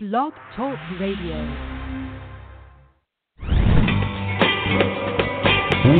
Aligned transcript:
Blog 0.00 0.32
Talk 0.54 0.78
Radio. 1.00 1.34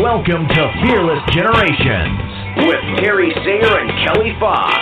Welcome 0.00 0.46
to 0.46 0.72
Fearless 0.86 1.18
Generations 1.34 2.21
with 2.58 2.79
Terry 3.00 3.32
Sayer 3.45 3.80
and 3.80 3.90
Kelly 4.06 4.37
Fox. 4.38 4.72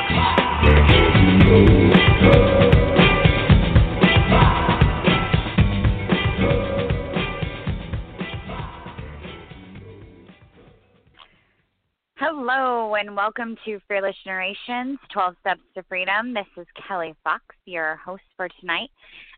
And 12.97 13.15
welcome 13.15 13.59
to 13.63 13.79
Fearless 13.89 14.17
Generations 14.25 14.99
12 15.13 15.35
Steps 15.41 15.61
to 15.75 15.83
Freedom. 15.83 16.33
This 16.33 16.47
is 16.57 16.67
Kelly 16.89 17.15
Fox, 17.23 17.45
your 17.67 17.97
host 17.97 18.23
for 18.39 18.49
tonight, 18.59 18.89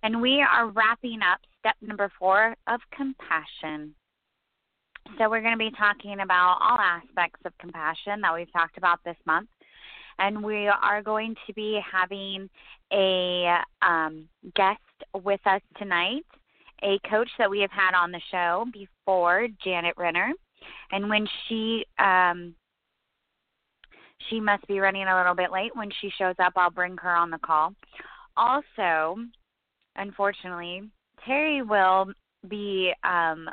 and 0.05 0.23
we 0.23 0.41
are 0.49 0.69
wrapping 0.69 1.19
up 1.29 1.41
step 1.59 1.75
number 1.83 2.09
four 2.21 2.55
of 2.69 2.81
compassion. 2.97 3.97
So, 5.19 5.29
we're 5.29 5.41
going 5.41 5.55
to 5.55 5.59
be 5.59 5.73
talking 5.77 6.21
about 6.21 6.59
all 6.61 6.79
aspects 6.79 7.41
of 7.45 7.53
compassion 7.59 8.21
that 8.21 8.33
we've 8.33 8.53
talked 8.53 8.79
about 8.79 9.01
this 9.05 9.17
month, 9.27 9.49
and 10.21 10.41
we 10.41 10.69
are 10.69 11.03
going 11.03 11.35
to 11.49 11.53
be 11.53 11.81
having 11.91 12.49
a 12.93 13.57
um, 13.83 14.29
guest 14.55 14.79
with 15.25 15.41
us 15.47 15.63
tonight, 15.79 16.25
a 16.85 17.01
coach 17.11 17.31
that 17.41 17.51
we 17.51 17.59
have 17.59 17.73
had 17.73 17.97
on 17.97 18.13
the 18.13 18.21
show 18.31 18.67
before, 18.73 19.49
Janet 19.65 19.95
Renner. 19.97 20.31
And 20.93 21.09
when 21.09 21.27
she 21.49 21.85
um, 21.99 22.55
she 24.29 24.41
must 24.41 24.67
be 24.67 24.81
running 24.81 25.07
a 25.07 25.17
little 25.17 25.35
bit 25.35 25.53
late. 25.53 25.75
When 25.75 25.91
she 26.01 26.11
shows 26.19 26.35
up, 26.39 26.53
I'll 26.57 26.71
bring 26.71 26.97
her 26.99 27.15
on 27.15 27.31
the 27.31 27.39
call. 27.39 27.75
Also, 28.37 29.17
unfortunately, 29.97 30.83
Terry 31.25 31.63
will 31.63 32.13
be 32.49 32.93
um 33.05 33.49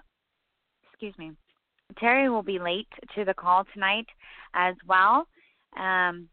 excuse 0.89 1.17
me. 1.17 1.31
Terry 1.99 2.29
will 2.29 2.43
be 2.43 2.59
late 2.59 2.87
to 3.15 3.25
the 3.25 3.33
call 3.33 3.65
tonight 3.73 4.05
as 4.53 4.75
well. 4.87 5.27
Um 5.77 6.29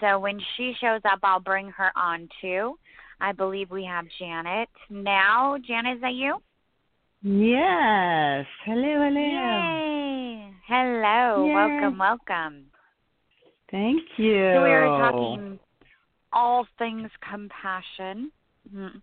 so 0.00 0.18
when 0.18 0.38
she 0.56 0.74
shows 0.80 1.00
up, 1.10 1.20
I'll 1.22 1.40
bring 1.40 1.70
her 1.70 1.90
on 1.96 2.28
too. 2.40 2.78
I 3.20 3.32
believe 3.32 3.70
we 3.70 3.84
have 3.84 4.04
Janet 4.18 4.68
now. 4.90 5.56
Janet, 5.66 5.96
is 5.96 6.02
that 6.02 6.12
you? 6.12 6.36
Yes. 7.22 8.46
Hello, 8.64 9.08
hello. 9.08 9.20
Yay. 9.20 10.52
Hello. 10.68 11.46
Yay. 11.46 11.54
Welcome, 11.54 11.98
welcome. 11.98 12.67
Thank 13.70 14.02
you. 14.16 14.50
So 14.54 14.62
we 14.62 14.70
were 14.70 14.96
talking 14.98 15.58
all 16.32 16.66
things 16.78 17.10
compassion. 17.28 18.32
Mhm. 18.74 19.02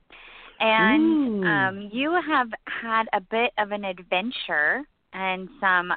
And 0.59 1.45
um, 1.45 1.89
you 1.91 2.11
have 2.13 2.49
had 2.67 3.07
a 3.13 3.19
bit 3.19 3.51
of 3.57 3.71
an 3.71 3.83
adventure 3.83 4.83
and 5.13 5.49
some 5.59 5.91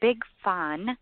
big 0.00 0.18
fun 0.44 0.96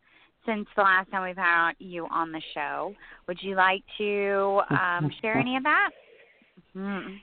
since 0.47 0.66
the 0.77 0.82
last 0.82 1.10
time 1.10 1.24
we've 1.24 1.36
had 1.36 1.72
you 1.78 2.06
on 2.10 2.32
the 2.32 2.41
show. 2.55 2.94
Would 3.28 3.42
you 3.42 3.54
like 3.54 3.82
to 3.98 4.62
um, 4.70 5.10
share 5.20 5.38
any 5.38 5.56
of 5.56 5.62
that? 5.64 5.91
Mhm. 6.75 7.20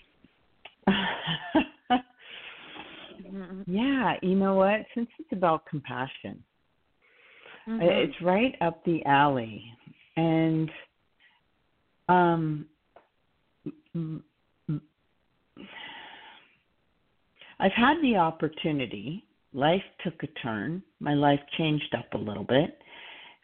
Mhm. 3.23 3.63
yeah, 3.67 4.13
you 4.21 4.35
know 4.35 4.55
what? 4.55 4.85
Since 4.93 5.09
it's 5.19 5.31
about 5.31 5.65
compassion, 5.65 6.43
Mhm. 7.67 7.81
it's 7.81 8.21
right 8.21 8.55
up 8.61 8.83
the 8.85 9.05
alley. 9.05 9.71
And 10.15 10.71
um 12.09 12.67
I've 17.59 17.71
had 17.73 17.97
the 18.01 18.15
opportunity. 18.17 19.25
Life 19.53 19.83
took 20.03 20.21
a 20.21 20.27
turn. 20.27 20.83
My 20.99 21.15
life 21.15 21.39
changed 21.57 21.95
up 21.95 22.13
a 22.13 22.17
little 22.17 22.43
bit, 22.43 22.81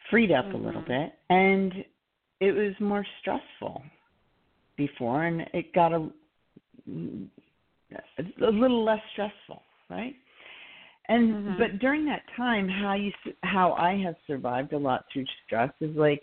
freed 0.08 0.30
up 0.30 0.44
a 0.54 0.56
little 0.56 0.82
Mhm. 0.82 0.86
bit, 0.86 1.18
and 1.30 1.84
it 2.40 2.52
was 2.52 2.78
more 2.78 3.04
stressful 3.20 3.82
before 4.76 5.24
and 5.24 5.42
it 5.52 5.72
got 5.72 5.92
a 5.92 6.10
a 8.18 8.50
little 8.50 8.84
less 8.84 9.02
stressful, 9.12 9.62
right? 9.88 10.16
And 11.08 11.34
Mhm. 11.34 11.58
but 11.58 11.78
during 11.80 12.04
that 12.06 12.22
time, 12.36 12.68
how 12.68 12.94
you 12.94 13.12
how 13.42 13.72
I 13.72 13.96
have 13.96 14.16
survived 14.26 14.72
a 14.72 14.78
lot 14.78 15.04
through 15.12 15.26
stress 15.44 15.70
is 15.80 15.94
like, 15.96 16.22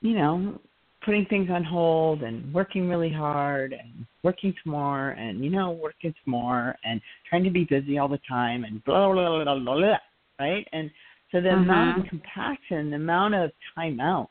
you 0.00 0.14
know, 0.14 0.58
putting 1.04 1.26
things 1.26 1.50
on 1.50 1.62
hold 1.62 2.22
and 2.22 2.52
working 2.52 2.88
really 2.88 3.12
hard 3.12 3.72
and 3.72 4.06
working 4.22 4.54
some 4.64 4.72
more 4.72 5.10
and 5.10 5.44
you 5.44 5.50
know 5.50 5.70
working 5.70 6.14
some 6.24 6.30
more 6.30 6.74
and 6.84 7.00
trying 7.28 7.44
to 7.44 7.50
be 7.50 7.64
busy 7.64 7.98
all 7.98 8.08
the 8.08 8.20
time 8.28 8.64
and 8.64 8.82
blah 8.84 9.12
blah 9.12 9.44
blah 9.44 9.54
blah, 9.58 9.74
blah 9.74 9.96
right? 10.40 10.66
And 10.72 10.90
so 11.30 11.40
the 11.40 11.50
amount 11.50 11.98
of 11.98 12.04
Mhm. 12.04 12.08
compassion, 12.08 12.90
the 12.90 12.96
amount 12.96 13.34
of 13.34 13.52
time 13.74 14.00
out, 14.00 14.30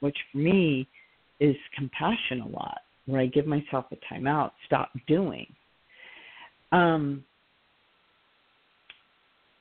which 0.00 0.16
for 0.30 0.38
me 0.38 0.86
is 1.40 1.56
compassion 1.74 2.40
a 2.40 2.48
lot, 2.48 2.82
where 3.06 3.20
I 3.20 3.26
give 3.26 3.46
myself 3.46 3.86
a 3.90 3.96
time 4.08 4.26
out, 4.26 4.54
stop 4.64 4.90
doing. 5.06 5.52
Um, 6.72 7.24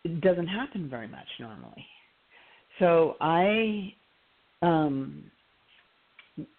it 0.05 0.21
doesn't 0.21 0.47
happen 0.47 0.87
very 0.87 1.07
much 1.07 1.27
normally. 1.39 1.85
So 2.77 3.15
I, 3.19 3.93
um, 4.61 5.23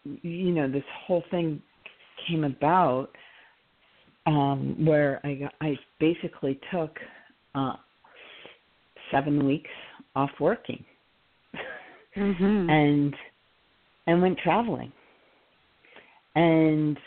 you 0.04 0.50
know, 0.52 0.68
this 0.70 0.82
whole 1.06 1.22
thing 1.30 1.62
came 2.26 2.42
about 2.44 3.10
um, 4.26 4.84
where 4.84 5.20
I 5.24 5.34
got, 5.34 5.54
I 5.60 5.78
basically 6.00 6.58
took 6.72 6.98
uh, 7.54 7.74
seven 9.12 9.46
weeks 9.46 9.70
off 10.16 10.30
working 10.40 10.84
Mhm. 12.16 12.70
and 12.70 13.14
and 14.06 14.22
went 14.22 14.38
traveling 14.38 14.90
and 16.34 16.98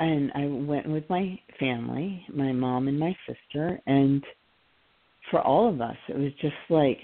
and 0.00 0.32
I 0.34 0.46
went 0.46 0.88
with 0.88 1.08
my 1.10 1.38
family, 1.58 2.24
my 2.32 2.52
mom 2.52 2.88
and 2.88 2.98
my 2.98 3.16
sister, 3.26 3.80
and 3.86 4.24
for 5.30 5.40
all 5.40 5.68
of 5.68 5.80
us, 5.80 5.96
it 6.08 6.16
was 6.16 6.32
just 6.40 6.54
like 6.68 6.98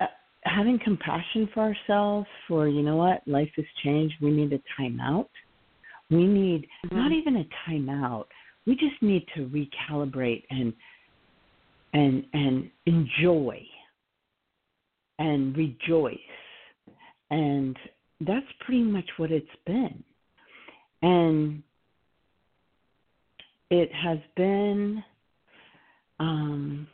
uh, 0.00 0.06
having 0.44 0.78
compassion 0.82 1.48
for 1.52 1.60
ourselves. 1.60 2.26
For 2.48 2.68
you 2.68 2.82
know 2.82 2.96
what, 2.96 3.26
life 3.26 3.50
has 3.56 3.64
changed. 3.82 4.14
We 4.20 4.30
need 4.30 4.52
a 4.52 4.60
timeout. 4.80 5.28
We 6.10 6.26
need 6.26 6.68
not 6.92 7.10
Mhm. 7.10 7.18
even 7.18 7.36
a 7.36 7.44
timeout. 7.68 8.26
We 8.66 8.74
just 8.76 9.00
need 9.02 9.26
to 9.34 9.48
recalibrate 9.48 10.44
and 10.50 10.72
and 11.92 12.26
and 12.32 12.70
enjoy 12.84 13.66
and 15.18 15.56
rejoice 15.56 16.18
and 17.30 17.76
that's 18.20 18.46
pretty 18.60 18.82
much 18.82 19.08
what 19.16 19.30
it's 19.30 19.46
been 19.64 20.04
and 21.02 21.62
it 23.70 23.90
has 23.92 24.18
been 24.36 25.02
um 26.20 26.86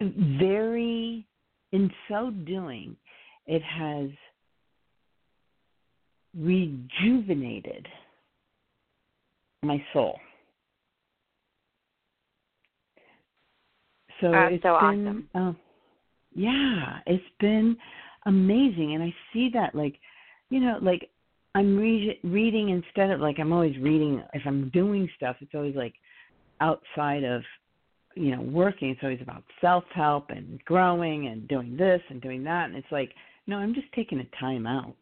very 0.00 1.26
in 1.72 1.90
so 2.08 2.30
doing 2.44 2.96
it 3.46 3.62
has 3.62 4.08
rejuvenated 6.36 7.86
my 9.62 9.82
soul 9.92 10.18
so 14.20 14.30
That's 14.30 14.54
it's 14.54 14.62
so 14.62 14.78
been 14.80 15.06
awesome. 15.06 15.28
um, 15.34 15.56
yeah 16.34 16.98
it's 17.06 17.24
been 17.40 17.76
amazing 18.26 18.94
and 18.94 19.02
i 19.02 19.14
see 19.32 19.48
that 19.54 19.74
like 19.74 19.94
you 20.50 20.60
know 20.60 20.78
like 20.82 21.08
i'm 21.54 21.76
re- 21.76 22.18
reading 22.24 22.70
instead 22.70 23.10
of 23.10 23.20
like 23.20 23.38
i'm 23.38 23.52
always 23.52 23.76
reading 23.78 24.22
if 24.32 24.42
i'm 24.46 24.70
doing 24.70 25.08
stuff 25.16 25.36
it's 25.40 25.54
always 25.54 25.74
like 25.74 25.94
outside 26.60 27.24
of 27.24 27.42
you 28.14 28.34
know 28.34 28.42
working 28.42 28.90
it's 28.90 29.00
always 29.02 29.20
about 29.20 29.42
self 29.60 29.84
help 29.94 30.30
and 30.30 30.62
growing 30.64 31.28
and 31.28 31.48
doing 31.48 31.76
this 31.76 32.00
and 32.10 32.20
doing 32.20 32.44
that 32.44 32.66
and 32.66 32.76
it's 32.76 32.92
like 32.92 33.10
no 33.46 33.56
i'm 33.56 33.74
just 33.74 33.90
taking 33.92 34.20
a 34.20 34.40
time 34.40 34.66
out. 34.66 34.94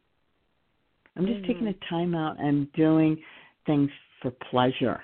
I'm 1.16 1.26
just 1.26 1.44
taking 1.46 1.66
a 1.66 1.74
time 1.90 2.14
out 2.14 2.38
and 2.38 2.72
doing 2.72 3.20
things 3.66 3.90
for 4.20 4.30
pleasure. 4.50 5.00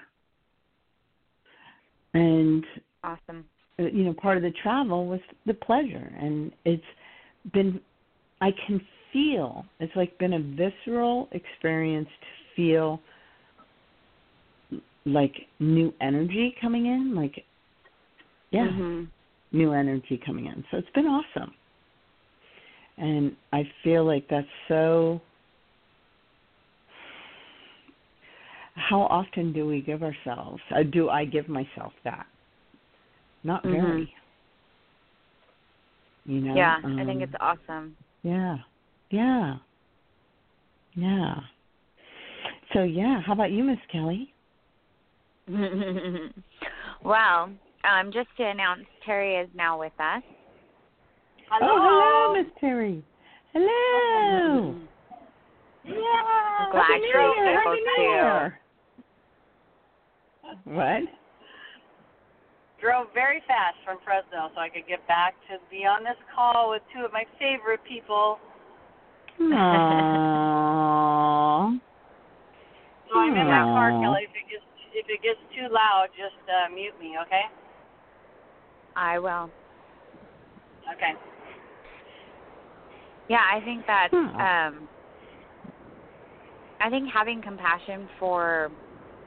And 2.14 2.64
Awesome. 3.04 3.44
uh, 3.78 3.84
you 3.84 4.04
know 4.04 4.14
part 4.14 4.36
of 4.36 4.42
the 4.42 4.52
travel 4.62 5.06
was 5.06 5.20
the 5.46 5.54
pleasure 5.54 6.12
and 6.20 6.50
it's 6.64 6.82
been 7.52 7.80
i 8.40 8.50
can 8.66 8.80
feel 9.12 9.64
it's 9.80 9.94
like 9.96 10.16
been 10.18 10.34
a 10.34 10.38
visceral 10.40 11.28
experience 11.32 12.08
to 12.20 12.26
feel 12.56 13.00
like 15.04 15.34
new 15.58 15.92
energy 16.00 16.54
coming 16.60 16.86
in 16.86 17.14
like 17.14 17.44
yeah 18.50 18.66
Mhm. 18.66 19.08
new 19.52 19.72
energy 19.72 20.20
coming 20.24 20.46
in 20.46 20.64
so 20.70 20.76
it's 20.76 20.90
been 20.94 21.06
awesome 21.06 21.52
And 22.98 23.36
I 23.52 23.62
feel 23.84 24.04
like 24.04 24.26
that's 24.28 24.46
so 24.66 25.20
how 28.74 29.02
often 29.02 29.52
do 29.52 29.66
we 29.66 29.80
give 29.80 30.02
ourselves 30.02 30.60
uh, 30.74 30.82
do 30.82 31.08
I 31.08 31.24
give 31.24 31.48
myself 31.48 31.92
that? 32.04 32.26
Not 33.44 33.62
Mhm. 33.64 33.70
very. 33.70 34.14
You 36.26 36.40
know? 36.40 36.56
yeah, 36.56 36.76
I 36.84 37.04
think 37.04 37.22
um, 37.22 37.22
it's 37.22 37.34
awesome. 37.40 37.96
Yeah. 38.22 38.58
Yeah. 39.10 39.56
Yeah. 40.94 41.34
So 42.72 42.82
yeah, 42.82 43.20
how 43.24 43.32
about 43.32 43.50
you, 43.50 43.64
Miss 43.64 43.78
Kelly? 43.90 44.32
well, 47.04 47.50
um, 47.84 48.12
just 48.12 48.28
to 48.36 48.44
announce, 48.44 48.84
Terry 49.06 49.36
is 49.36 49.48
now 49.54 49.78
with 49.78 49.92
us. 49.98 50.22
Oh, 51.62 51.78
hello, 51.80 52.42
Miss 52.42 52.52
Terry. 52.60 53.02
Hello. 53.52 54.74
Yeah. 55.88 56.68
Glad 56.70 56.84
Happy 56.84 57.00
New 57.00 57.08
she 57.08 57.16
was 57.16 57.36
Year, 57.38 57.60
able 57.60 57.70
Happy 57.70 57.80
New 57.80 57.96
to. 57.96 58.02
Year. 58.02 58.60
What? 60.64 61.02
Drove 62.78 63.06
very 63.14 63.40
fast 63.48 63.76
from 63.86 63.96
Fresno 64.04 64.52
so 64.54 64.60
I 64.60 64.68
could 64.68 64.86
get 64.86 65.06
back 65.08 65.32
to 65.48 65.56
be 65.70 65.86
on 65.88 66.04
this 66.04 66.18
call 66.34 66.70
with 66.70 66.82
two 66.92 67.06
of 67.06 67.12
my 67.12 67.24
favorite 67.38 67.80
people. 67.88 68.38
Aww. 69.40 70.58
So 73.08 73.18
I'm 73.18 73.36
in 73.36 73.46
my 73.46 73.64
car, 73.72 73.92
Kelly. 74.02 74.22
If 74.24 74.30
it 74.34 74.46
gets 74.50 74.64
if 74.94 75.06
it 75.08 75.22
gets 75.22 75.38
too 75.54 75.68
loud, 75.72 76.08
just 76.16 76.34
uh, 76.48 76.68
mute 76.74 76.98
me, 77.00 77.16
okay? 77.22 77.42
I 78.96 79.18
will. 79.18 79.50
Okay. 80.94 81.12
Yeah, 83.28 83.42
I 83.52 83.60
think 83.64 83.86
that 83.86 84.08
Hmm. 84.12 84.40
um 84.40 84.88
I 86.80 86.90
think 86.90 87.08
having 87.12 87.42
compassion 87.42 88.08
for 88.18 88.70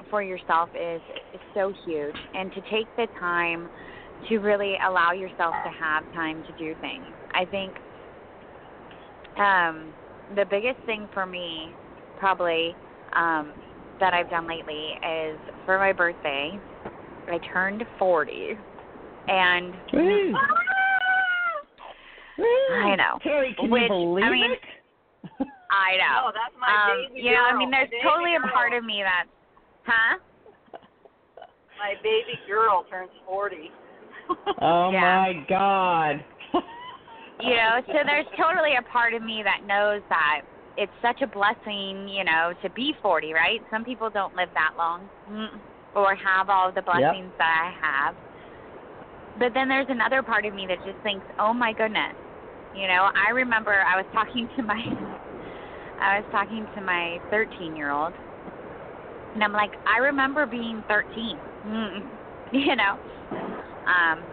for 0.10 0.22
yourself 0.24 0.70
is 0.74 1.02
is 1.34 1.42
so 1.54 1.74
huge 1.86 2.16
and 2.34 2.52
to 2.54 2.62
take 2.62 2.88
the 2.98 3.08
time 3.20 3.70
to 4.28 4.40
really 4.40 4.76
allow 4.86 5.12
yourself 5.14 5.54
to 5.64 5.72
have 5.72 6.04
time 6.14 6.44
to 6.44 6.54
do 6.54 6.76
things. 6.82 7.06
I 7.34 7.46
think 7.46 7.76
um 9.38 9.96
the 10.36 10.46
biggest 10.46 10.78
thing 10.86 11.08
for 11.14 11.26
me 11.26 11.74
probably 12.18 12.76
um 13.14 13.54
that 14.00 14.14
I've 14.14 14.30
done 14.30 14.48
lately 14.48 14.92
is 15.08 15.40
for 15.66 15.78
my 15.78 15.94
birthday 15.94 16.60
I 17.28 17.40
turned 17.54 17.84
40 18.00 18.58
and 19.28 19.74
Woo. 19.94 20.34
I 22.84 22.96
know. 22.96 23.20
Terry, 23.22 23.56
can 23.60 23.70
Which, 23.70 23.84
you 23.84 23.88
believe 23.88 24.26
I 24.26 24.32
mean, 24.32 24.52
it? 24.52 24.60
I 25.70 25.98
know. 25.98 26.28
Oh, 26.28 26.32
that's 26.34 26.56
my 26.60 26.94
um, 26.94 27.14
baby 27.14 27.22
you 27.24 27.32
know, 27.32 27.44
I 27.44 27.56
mean, 27.58 27.70
there's 27.70 27.90
baby 27.90 28.02
totally 28.04 28.36
a 28.36 28.40
girl. 28.40 28.52
part 28.54 28.74
of 28.74 28.84
me 28.84 29.04
that, 29.04 29.26
huh? 29.86 30.18
My 31.78 31.94
baby 32.04 32.40
girl 32.48 32.86
turns 32.90 33.12
40. 33.28 33.72
oh 34.62 34.92
Yeah. 34.92 35.02
my 35.02 35.46
God. 35.48 36.26
You 37.42 37.56
know, 37.56 37.82
so 37.88 37.94
there's 38.06 38.26
totally 38.38 38.76
a 38.78 38.84
part 38.84 39.14
of 39.14 39.24
me 39.24 39.42
that 39.44 39.66
knows 39.66 40.02
that 40.10 40.42
it's 40.78 40.94
such 41.02 41.22
a 41.22 41.28
blessing, 41.28 42.08
you 42.08 42.24
know, 42.24 42.54
to 42.62 42.70
be 42.72 42.94
40, 43.02 43.34
right? 43.34 43.62
Some 43.70 43.84
people 43.84 44.10
don't 44.10 44.36
live 44.36 44.50
that 44.54 44.72
long 44.78 45.10
mm, 45.30 45.62
or 45.96 46.16
have 46.16 46.50
all 46.50 46.72
the 46.72 46.82
blessings 46.82 47.34
that 47.38 47.74
I 47.82 47.86
have. 47.86 48.16
But 49.36 49.54
then 49.54 49.68
there's 49.70 49.88
another 49.90 50.24
part 50.24 50.46
of 50.46 50.54
me 50.54 50.66
that 50.68 50.84
just 50.84 51.00
thinks, 51.04 51.26
oh 51.40 51.54
my 51.54 51.74
goodness. 51.74 52.16
You 52.74 52.88
know, 52.88 53.10
I 53.16 53.32
remember 53.32 53.74
I 53.74 53.98
was 53.98 54.06
talking 54.14 54.48
to 54.56 54.64
my, 54.64 54.82
I 56.00 56.18
was 56.18 56.26
talking 56.32 56.68
to 56.74 56.82
my 56.82 57.20
13 57.30 57.76
year 57.76 57.92
old, 57.92 58.16
and 59.34 59.44
I'm 59.44 59.54
like, 59.54 59.72
I 59.86 60.00
remember 60.00 60.46
being 60.46 60.84
13. 60.88 61.40
Mm, 61.66 62.12
you 62.52 62.76
know, 62.76 62.98
um, 63.88 64.31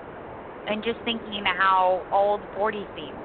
and 0.69 0.85
just 0.85 0.99
thinking 1.05 1.45
how 1.45 2.07
old 2.13 2.45
40 2.55 2.87
seems. 2.95 3.17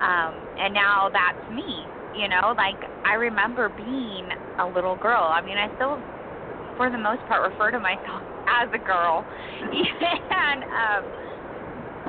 Um, 0.00 0.34
and 0.58 0.74
now 0.74 1.10
that's 1.12 1.50
me, 1.50 1.86
you 2.14 2.28
know, 2.28 2.54
like 2.56 2.78
I 3.04 3.14
remember 3.14 3.68
being 3.68 4.28
a 4.58 4.66
little 4.66 4.96
girl. 4.96 5.22
I 5.22 5.40
mean, 5.42 5.56
I 5.56 5.68
still, 5.76 5.98
for 6.76 6.90
the 6.90 6.98
most 6.98 7.24
part, 7.26 7.50
refer 7.50 7.70
to 7.70 7.78
myself 7.80 8.22
as 8.48 8.68
a 8.72 8.78
girl. 8.78 9.24
and, 9.62 10.62
um, 10.64 11.04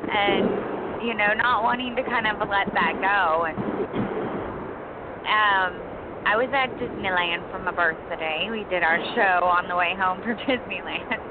and, 0.10 1.06
you 1.06 1.14
know, 1.14 1.34
not 1.34 1.64
wanting 1.64 1.96
to 1.96 2.04
kind 2.04 2.28
of 2.28 2.40
let 2.50 2.68
that 2.74 2.94
go. 3.02 3.46
And, 3.46 3.58
um, 5.26 5.74
I 6.26 6.36
was 6.38 6.50
at 6.54 6.74
Disneyland 6.82 7.50
for 7.52 7.60
my 7.60 7.72
birthday. 7.72 8.48
We 8.50 8.66
did 8.70 8.82
our 8.82 8.98
show 9.14 9.46
on 9.46 9.68
the 9.70 9.76
way 9.76 9.94
home 9.98 10.22
from 10.22 10.38
Disneyland. 10.50 11.22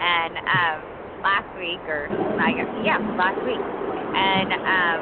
and, 0.00 0.36
um, 0.36 0.97
last 1.22 1.48
week 1.58 1.80
or 1.86 2.08
I 2.38 2.52
guess 2.52 2.70
yeah, 2.84 2.98
last 3.18 3.40
week. 3.44 3.60
And 3.60 4.50
um 4.52 5.00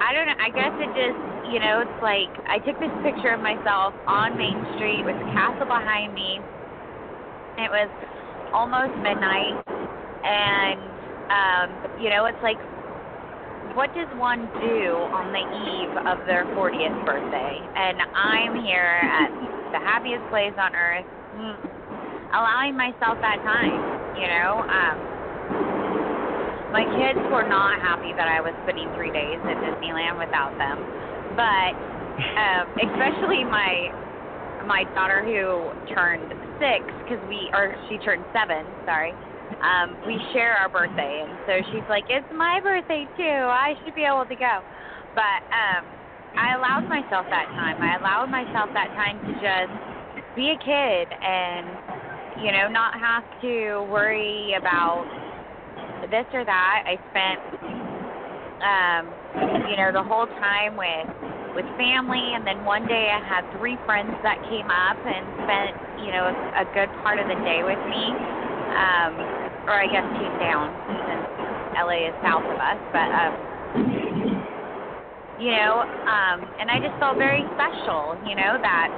I 0.00 0.12
don't 0.14 0.26
know, 0.26 0.38
I 0.38 0.50
guess 0.50 0.74
it 0.78 0.90
just 0.94 1.20
you 1.52 1.60
know, 1.60 1.80
it's 1.80 2.00
like 2.02 2.28
I 2.48 2.60
took 2.60 2.78
this 2.80 2.92
picture 3.02 3.32
of 3.32 3.40
myself 3.40 3.94
on 4.06 4.36
Main 4.36 4.58
Street 4.76 5.04
with 5.04 5.16
the 5.16 5.28
castle 5.32 5.66
behind 5.66 6.14
me. 6.14 6.40
It 7.58 7.70
was 7.72 7.90
almost 8.52 8.94
midnight 9.00 9.56
and 10.24 10.80
um, 11.28 11.68
you 12.00 12.08
know, 12.10 12.26
it's 12.26 12.40
like 12.42 12.58
what 13.76 13.92
does 13.94 14.08
one 14.16 14.48
do 14.58 14.96
on 15.14 15.30
the 15.30 15.44
eve 15.44 15.94
of 16.08 16.26
their 16.26 16.44
40th 16.56 16.98
birthday? 17.06 17.54
And 17.76 18.00
I'm 18.16 18.64
here 18.64 18.98
at 18.98 19.30
the 19.70 19.78
happiest 19.78 20.24
place 20.30 20.56
on 20.58 20.74
earth, 20.74 21.06
mm, 21.36 21.77
allowing 22.32 22.76
myself 22.76 23.18
that 23.20 23.40
time, 23.42 24.14
you 24.16 24.26
know. 24.28 24.64
Um, 24.68 24.96
my 26.72 26.84
kids 27.00 27.20
were 27.32 27.48
not 27.48 27.80
happy 27.80 28.12
that 28.16 28.28
I 28.28 28.40
was 28.44 28.52
spending 28.62 28.92
three 28.92 29.10
days 29.10 29.40
at 29.40 29.56
Disneyland 29.64 30.20
without 30.20 30.52
them, 30.60 30.84
but 31.32 31.72
um, 32.36 32.66
especially 32.92 33.44
my 33.44 33.88
my 34.66 34.84
daughter 34.92 35.24
who 35.24 35.72
turned 35.94 36.28
six 36.60 36.84
because 37.04 37.22
we 37.28 37.48
or 37.54 37.74
she 37.88 37.96
turned 38.04 38.24
seven, 38.36 38.66
sorry. 38.84 39.14
Um, 39.64 39.96
we 40.06 40.20
share 40.36 40.54
our 40.60 40.68
birthday, 40.68 41.24
and 41.24 41.40
so 41.48 41.52
she's 41.72 41.88
like, 41.88 42.04
"It's 42.10 42.28
my 42.36 42.60
birthday 42.62 43.08
too. 43.16 43.48
I 43.48 43.74
should 43.82 43.94
be 43.94 44.04
able 44.04 44.26
to 44.26 44.36
go." 44.36 44.60
But 45.16 45.40
um, 45.50 45.88
I 46.36 46.54
allowed 46.54 46.84
myself 46.86 47.24
that 47.32 47.48
time. 47.56 47.80
I 47.80 47.96
allowed 47.96 48.28
myself 48.28 48.68
that 48.74 48.92
time 48.92 49.18
to 49.24 49.32
just 49.40 49.72
be 50.36 50.52
a 50.52 50.58
kid 50.60 51.08
and 51.22 51.87
you 52.42 52.52
know 52.52 52.68
not 52.68 52.94
have 52.98 53.24
to 53.42 53.82
worry 53.90 54.54
about 54.56 55.04
this 56.10 56.26
or 56.32 56.44
that. 56.44 56.84
I 56.86 56.94
spent 57.10 57.40
um, 58.62 59.04
you 59.70 59.76
know 59.76 59.90
the 59.92 60.02
whole 60.02 60.26
time 60.38 60.76
with 60.76 61.08
with 61.54 61.66
family, 61.76 62.34
and 62.34 62.46
then 62.46 62.64
one 62.64 62.86
day 62.86 63.10
I 63.10 63.20
had 63.20 63.42
three 63.58 63.76
friends 63.84 64.14
that 64.22 64.38
came 64.48 64.70
up 64.70 64.98
and 65.04 65.26
spent 65.44 65.74
you 66.04 66.12
know 66.12 66.30
a, 66.30 66.62
a 66.62 66.64
good 66.74 66.90
part 67.02 67.18
of 67.18 67.26
the 67.26 67.38
day 67.44 67.62
with 67.64 67.80
me. 67.90 68.02
Um, 68.78 69.38
or 69.68 69.74
I 69.76 69.86
guess 69.92 70.04
came 70.16 70.38
down 70.40 70.72
since 70.88 71.26
LA 71.76 72.08
is 72.08 72.14
south 72.24 72.44
of 72.44 72.56
us, 72.56 72.80
but 72.92 73.08
um 73.12 73.32
you 75.38 75.52
know, 75.52 75.84
um 76.08 76.48
and 76.58 76.70
I 76.70 76.80
just 76.80 76.96
felt 76.98 77.18
very 77.18 77.44
special, 77.54 78.16
you 78.24 78.34
know, 78.34 78.56
that 78.62 78.88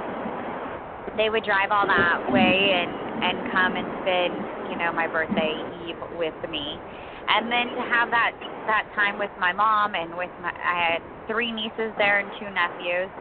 they 1.15 1.29
would 1.29 1.43
drive 1.43 1.71
all 1.71 1.87
that 1.87 2.19
way 2.25 2.71
and 2.73 3.09
and 3.21 3.43
come 3.45 3.75
and 3.75 3.91
spend, 3.99 4.47
you 4.61 4.75
know, 4.75 4.91
my 4.91 5.07
birthday 5.07 5.63
eve 5.69 5.97
with 6.11 6.35
me. 6.47 6.81
And 7.27 7.51
then 7.51 7.75
to 7.75 7.81
have 7.83 8.09
that 8.11 8.33
that 8.67 8.85
time 8.95 9.17
with 9.17 9.31
my 9.37 9.53
mom 9.53 9.95
and 9.95 10.15
with 10.15 10.31
my 10.37 10.51
I 10.55 10.93
had 10.93 11.03
three 11.27 11.51
nieces 11.51 11.95
there 11.97 12.19
and 12.19 12.31
two 12.39 12.49
nephews. 12.49 13.11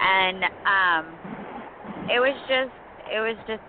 And 0.00 0.44
um 0.66 1.22
it 2.08 2.20
was 2.20 2.36
just 2.48 2.74
it 3.12 3.20
was 3.20 3.36
just 3.46 3.62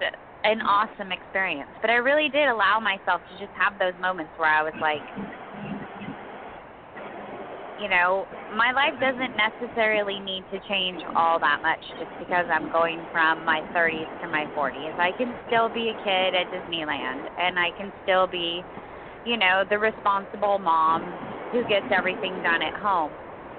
an 0.43 0.61
awesome 0.61 1.11
experience. 1.11 1.71
But 1.81 1.91
I 1.91 1.95
really 1.95 2.29
did 2.29 2.47
allow 2.49 2.79
myself 2.79 3.21
to 3.29 3.37
just 3.37 3.53
have 3.55 3.77
those 3.77 3.97
moments 3.99 4.33
where 4.37 4.49
I 4.49 4.63
was 4.63 4.73
like, 4.81 5.05
you 7.81 7.89
know, 7.89 8.29
my 8.53 8.71
life 8.71 8.93
doesn't 9.01 9.33
necessarily 9.33 10.19
need 10.21 10.45
to 10.53 10.61
change 10.69 11.01
all 11.17 11.39
that 11.41 11.65
much 11.65 11.81
just 11.97 12.13
because 12.21 12.45
I'm 12.45 12.71
going 12.71 13.01
from 13.11 13.43
my 13.43 13.65
30s 13.73 14.05
to 14.21 14.27
my 14.29 14.45
40s. 14.53 14.93
I 15.01 15.09
can 15.17 15.33
still 15.49 15.67
be 15.67 15.89
a 15.89 15.97
kid 16.05 16.37
at 16.37 16.45
Disneyland, 16.53 17.25
and 17.41 17.57
I 17.57 17.73
can 17.81 17.91
still 18.05 18.27
be, 18.27 18.61
you 19.25 19.35
know, 19.35 19.63
the 19.67 19.79
responsible 19.79 20.59
mom 20.59 21.01
who 21.51 21.65
gets 21.65 21.89
everything 21.89 22.37
done 22.45 22.61
at 22.61 22.77
home. 22.77 23.11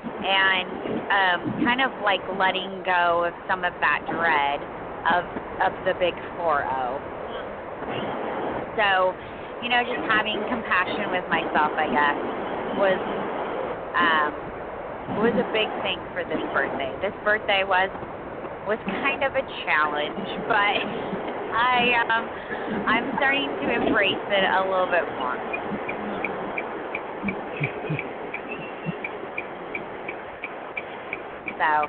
And 0.07 0.71
um, 1.11 1.65
kind 1.67 1.83
of 1.83 1.91
like 2.07 2.23
letting 2.39 2.83
go 2.87 3.27
of 3.27 3.35
some 3.51 3.65
of 3.65 3.75
that 3.83 4.07
dread 4.07 4.63
of 5.11 5.27
of 5.63 5.73
the 5.87 5.95
big 5.99 6.15
4 6.39 6.63
So, 8.79 9.15
you 9.63 9.69
know, 9.71 9.83
just 9.83 10.03
having 10.11 10.39
compassion 10.47 11.11
with 11.11 11.27
myself, 11.31 11.75
I 11.75 11.87
guess, 11.91 12.19
was 12.83 13.22
um, 13.97 14.33
was 15.19 15.35
a 15.37 15.47
big 15.53 15.69
thing 15.83 15.99
for 16.13 16.25
this 16.25 16.41
birthday. 16.55 16.93
This 17.01 17.15
birthday 17.25 17.65
was 17.65 17.91
was 18.67 18.79
kind 18.87 19.25
of 19.25 19.35
a 19.35 19.45
challenge, 19.65 20.29
but 20.49 20.77
I 21.53 22.03
um 22.09 22.25
I'm 22.87 23.13
starting 23.17 23.49
to 23.49 23.69
embrace 23.75 24.27
it 24.31 24.45
a 24.45 24.63
little 24.65 24.89
bit 24.91 25.05
more. 25.19 25.39
So 31.63 31.87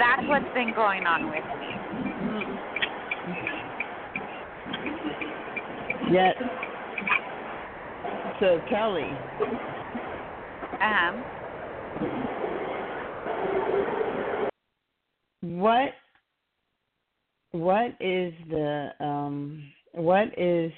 that's 0.00 0.22
what's 0.26 0.52
been 0.52 0.72
going 0.74 1.06
on 1.06 1.30
with 1.30 1.44
me. 1.60 1.76
Yet, 6.10 6.34
so 8.40 8.60
Kelly, 8.68 9.10
Um, 10.80 11.24
what 15.40 15.90
what 17.52 17.96
is 18.00 18.34
the 18.50 18.90
um 19.00 19.62
what 19.92 20.38
is 20.38 20.72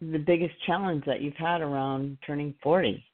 the 0.00 0.18
biggest 0.18 0.54
challenge 0.66 1.04
that 1.06 1.20
you've 1.20 1.34
had 1.36 1.60
around 1.60 2.16
turning 2.26 2.54
40? 2.62 3.04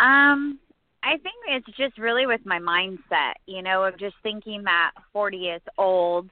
Um, 0.00 0.58
I 1.02 1.12
think 1.12 1.34
it's 1.48 1.76
just 1.76 1.98
really 1.98 2.26
with 2.26 2.40
my 2.44 2.58
mindset, 2.58 3.34
you 3.46 3.62
know, 3.62 3.84
of 3.84 3.98
just 3.98 4.16
thinking 4.22 4.62
that 4.64 4.92
40 5.12 5.48
is 5.48 5.62
old. 5.76 6.30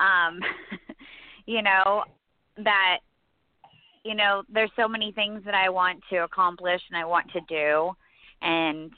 Um, 0.00 0.40
you 1.46 1.62
know, 1.62 2.04
that 2.58 2.98
you 4.04 4.14
know, 4.14 4.42
there's 4.52 4.70
so 4.76 4.88
many 4.88 5.12
things 5.12 5.42
that 5.44 5.54
I 5.54 5.68
want 5.68 6.00
to 6.10 6.18
accomplish 6.18 6.82
and 6.90 6.98
I 6.98 7.04
want 7.04 7.30
to 7.32 7.40
do 7.48 7.92
and 8.40 8.90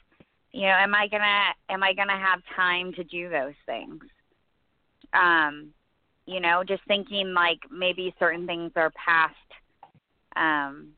you 0.52 0.62
know, 0.62 0.68
am 0.68 0.94
I 0.94 1.08
going 1.08 1.22
to 1.22 1.72
am 1.72 1.82
I 1.82 1.92
going 1.92 2.08
to 2.08 2.14
have 2.14 2.40
time 2.54 2.92
to 2.94 3.04
do 3.04 3.28
those 3.28 3.54
things? 3.66 4.02
Um, 5.12 5.70
you 6.26 6.40
know, 6.40 6.62
just 6.64 6.82
thinking 6.86 7.34
like 7.34 7.58
maybe 7.70 8.14
certain 8.18 8.46
things 8.46 8.72
are 8.76 8.90
past 8.90 9.34
um 10.36 10.88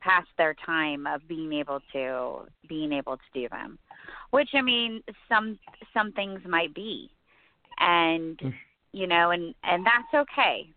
past 0.00 0.28
their 0.36 0.54
time 0.66 1.06
of 1.06 1.26
being 1.28 1.52
able 1.52 1.80
to 1.92 2.40
being 2.68 2.92
able 2.92 3.16
to 3.16 3.22
do 3.32 3.48
them 3.48 3.78
which 4.30 4.50
i 4.54 4.60
mean 4.60 5.02
some 5.28 5.58
some 5.94 6.12
things 6.12 6.40
might 6.46 6.74
be 6.74 7.08
and 7.78 8.38
Mm. 8.38 8.54
you 8.92 9.06
know 9.06 9.30
and 9.30 9.54
and 9.62 9.86
that's 9.86 10.12
okay 10.14 10.68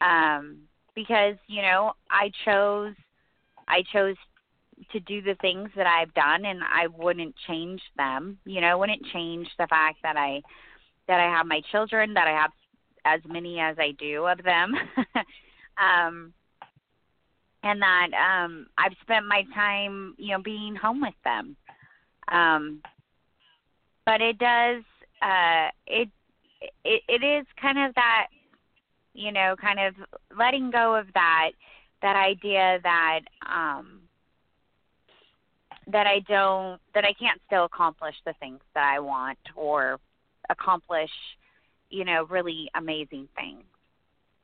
um 0.00 0.67
because 0.98 1.36
you 1.46 1.62
know 1.62 1.92
i 2.10 2.30
chose 2.44 2.94
i 3.68 3.82
chose 3.92 4.16
to 4.90 4.98
do 5.00 5.22
the 5.22 5.36
things 5.36 5.68
that 5.76 5.86
i've 5.86 6.12
done 6.14 6.44
and 6.44 6.60
i 6.64 6.88
wouldn't 6.88 7.34
change 7.46 7.80
them 7.96 8.36
you 8.44 8.60
know 8.60 8.66
I 8.68 8.74
wouldn't 8.74 9.06
change 9.12 9.48
the 9.58 9.68
fact 9.68 9.98
that 10.02 10.16
i 10.16 10.42
that 11.06 11.20
i 11.20 11.30
have 11.30 11.46
my 11.46 11.60
children 11.70 12.14
that 12.14 12.26
i 12.26 12.32
have 12.32 12.50
as 13.04 13.20
many 13.28 13.60
as 13.60 13.76
i 13.78 13.92
do 13.92 14.26
of 14.26 14.42
them 14.42 14.74
um 15.78 16.32
and 17.62 17.82
that 17.82 18.08
um 18.14 18.66
I've 18.76 18.92
spent 19.02 19.26
my 19.26 19.42
time, 19.54 20.14
you 20.16 20.32
know, 20.32 20.42
being 20.42 20.76
home 20.76 21.00
with 21.00 21.14
them. 21.24 21.56
Um 22.30 22.82
but 24.06 24.20
it 24.20 24.38
does 24.38 24.82
uh 25.22 25.68
it 25.86 26.08
it 26.84 27.02
it 27.08 27.24
is 27.24 27.46
kind 27.60 27.78
of 27.78 27.94
that 27.94 28.28
you 29.18 29.32
know, 29.32 29.56
kind 29.60 29.80
of 29.80 29.94
letting 30.36 30.70
go 30.70 30.94
of 30.94 31.06
that 31.14 31.50
that 32.02 32.16
idea 32.16 32.78
that 32.84 33.20
um 33.46 34.02
that 35.88 36.06
I 36.06 36.20
don't 36.20 36.80
that 36.94 37.04
I 37.04 37.12
can't 37.14 37.40
still 37.46 37.64
accomplish 37.64 38.14
the 38.24 38.34
things 38.34 38.60
that 38.74 38.84
I 38.84 39.00
want 39.00 39.38
or 39.56 39.98
accomplish, 40.50 41.10
you 41.90 42.04
know, 42.04 42.24
really 42.30 42.70
amazing 42.74 43.28
things. 43.36 43.64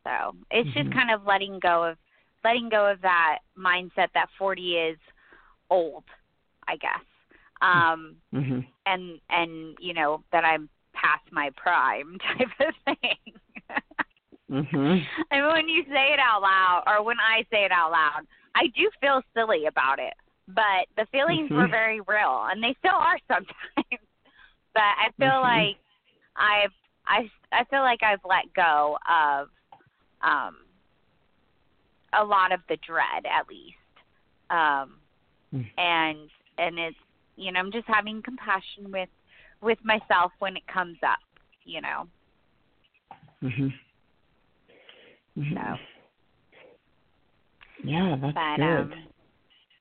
So 0.05 0.37
it's 0.51 0.71
just 0.75 0.91
Mhm. 0.91 0.95
kind 0.95 1.11
of 1.11 1.25
letting 1.25 1.59
go 1.61 1.85
of 1.85 1.99
letting 2.45 2.69
go 2.69 2.87
of 2.91 3.01
that 3.03 3.41
mindset 3.57 4.13
that 4.15 4.31
40 4.39 4.77
is 4.77 4.99
old, 5.71 6.05
I 6.69 6.77
guess. 6.77 7.05
Um 7.63 8.21
Mhm. 8.35 8.67
and 8.87 9.21
and 9.31 9.77
you 9.81 9.95
know 9.95 10.25
that 10.33 10.45
I'm 10.45 10.69
past 10.95 11.31
my 11.33 11.51
prime 11.57 12.19
type 12.39 12.49
of 12.61 12.75
thing. 12.85 13.41
Mhm. 14.55 15.05
I 15.31 15.41
mean, 15.41 15.47
when 15.53 15.69
you 15.69 15.83
say 15.85 16.13
it 16.13 16.21
out 16.21 16.43
loud, 16.43 16.85
or 16.87 17.03
when 17.03 17.19
I 17.19 17.45
say 17.51 17.65
it 17.65 17.73
out 17.73 17.91
loud, 17.91 18.23
I 18.55 18.69
do 18.69 18.89
feel 19.01 19.21
silly 19.35 19.67
about 19.67 19.99
it. 19.99 20.15
But 20.47 20.87
the 20.97 21.07
feelings 21.07 21.51
were 21.51 21.67
Mhm. 21.67 21.71
very 21.71 22.01
real, 22.03 22.47
and 22.51 22.63
they 22.63 22.75
still 22.79 22.95
are 22.95 23.19
sometimes. 23.29 24.07
but 24.75 24.83
I 24.83 25.11
feel 25.19 25.29
Mhm. 25.29 25.43
like 25.43 25.79
I've 26.37 26.73
I 27.07 27.31
I 27.53 27.65
feel 27.65 27.81
like 27.81 28.03
I've 28.03 28.25
let 28.25 28.53
go 28.55 28.99
of 29.09 29.51
um 30.21 30.57
a 32.13 32.25
lot 32.25 32.53
of 32.53 32.61
the 32.69 32.77
dread, 32.77 33.27
at 33.27 33.49
least. 33.49 33.77
Um, 34.51 35.01
Mm. 35.53 35.71
and 35.79 36.31
and 36.59 36.79
it's 36.79 36.97
you 37.37 37.51
know 37.51 37.59
I'm 37.61 37.73
just 37.73 37.89
having 37.89 38.23
compassion 38.23 38.93
with 38.93 39.09
with 39.61 39.83
myself 39.85 40.33
when 40.39 40.57
it 40.57 40.67
comes 40.67 40.99
up, 41.03 41.19
you 41.65 41.81
know. 41.81 42.09
Mhm. 43.43 43.73
Mhm. 45.39 45.55
So. 45.55 45.81
Yeah, 47.83 48.17
that's 48.21 48.35
But 48.35 48.57
good. 48.57 48.63
um 48.63 48.95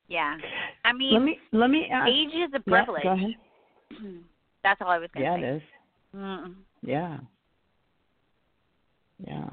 yeah. 0.08 0.38
I 0.84 0.94
mean 0.94 1.14
let 1.14 1.22
me 1.24 1.40
let 1.52 1.70
me 1.70 1.88
ask. 1.92 2.10
age 2.10 2.34
is 2.34 2.50
a 2.54 2.62
Yeah, 2.66 2.84
privilege. 2.86 3.04
go 3.04 3.12
ahead. 3.12 3.36
That's 4.64 4.82
all 4.82 4.90
I 4.90 4.98
was 4.98 5.10
gonna 5.14 5.26
Yeah, 5.26 5.36
say. 5.36 5.42
it 5.42 5.56
is. 5.56 5.62
Mm-mm. 6.16 6.56
Yeah. 6.82 7.18
Yeah. 9.26 9.50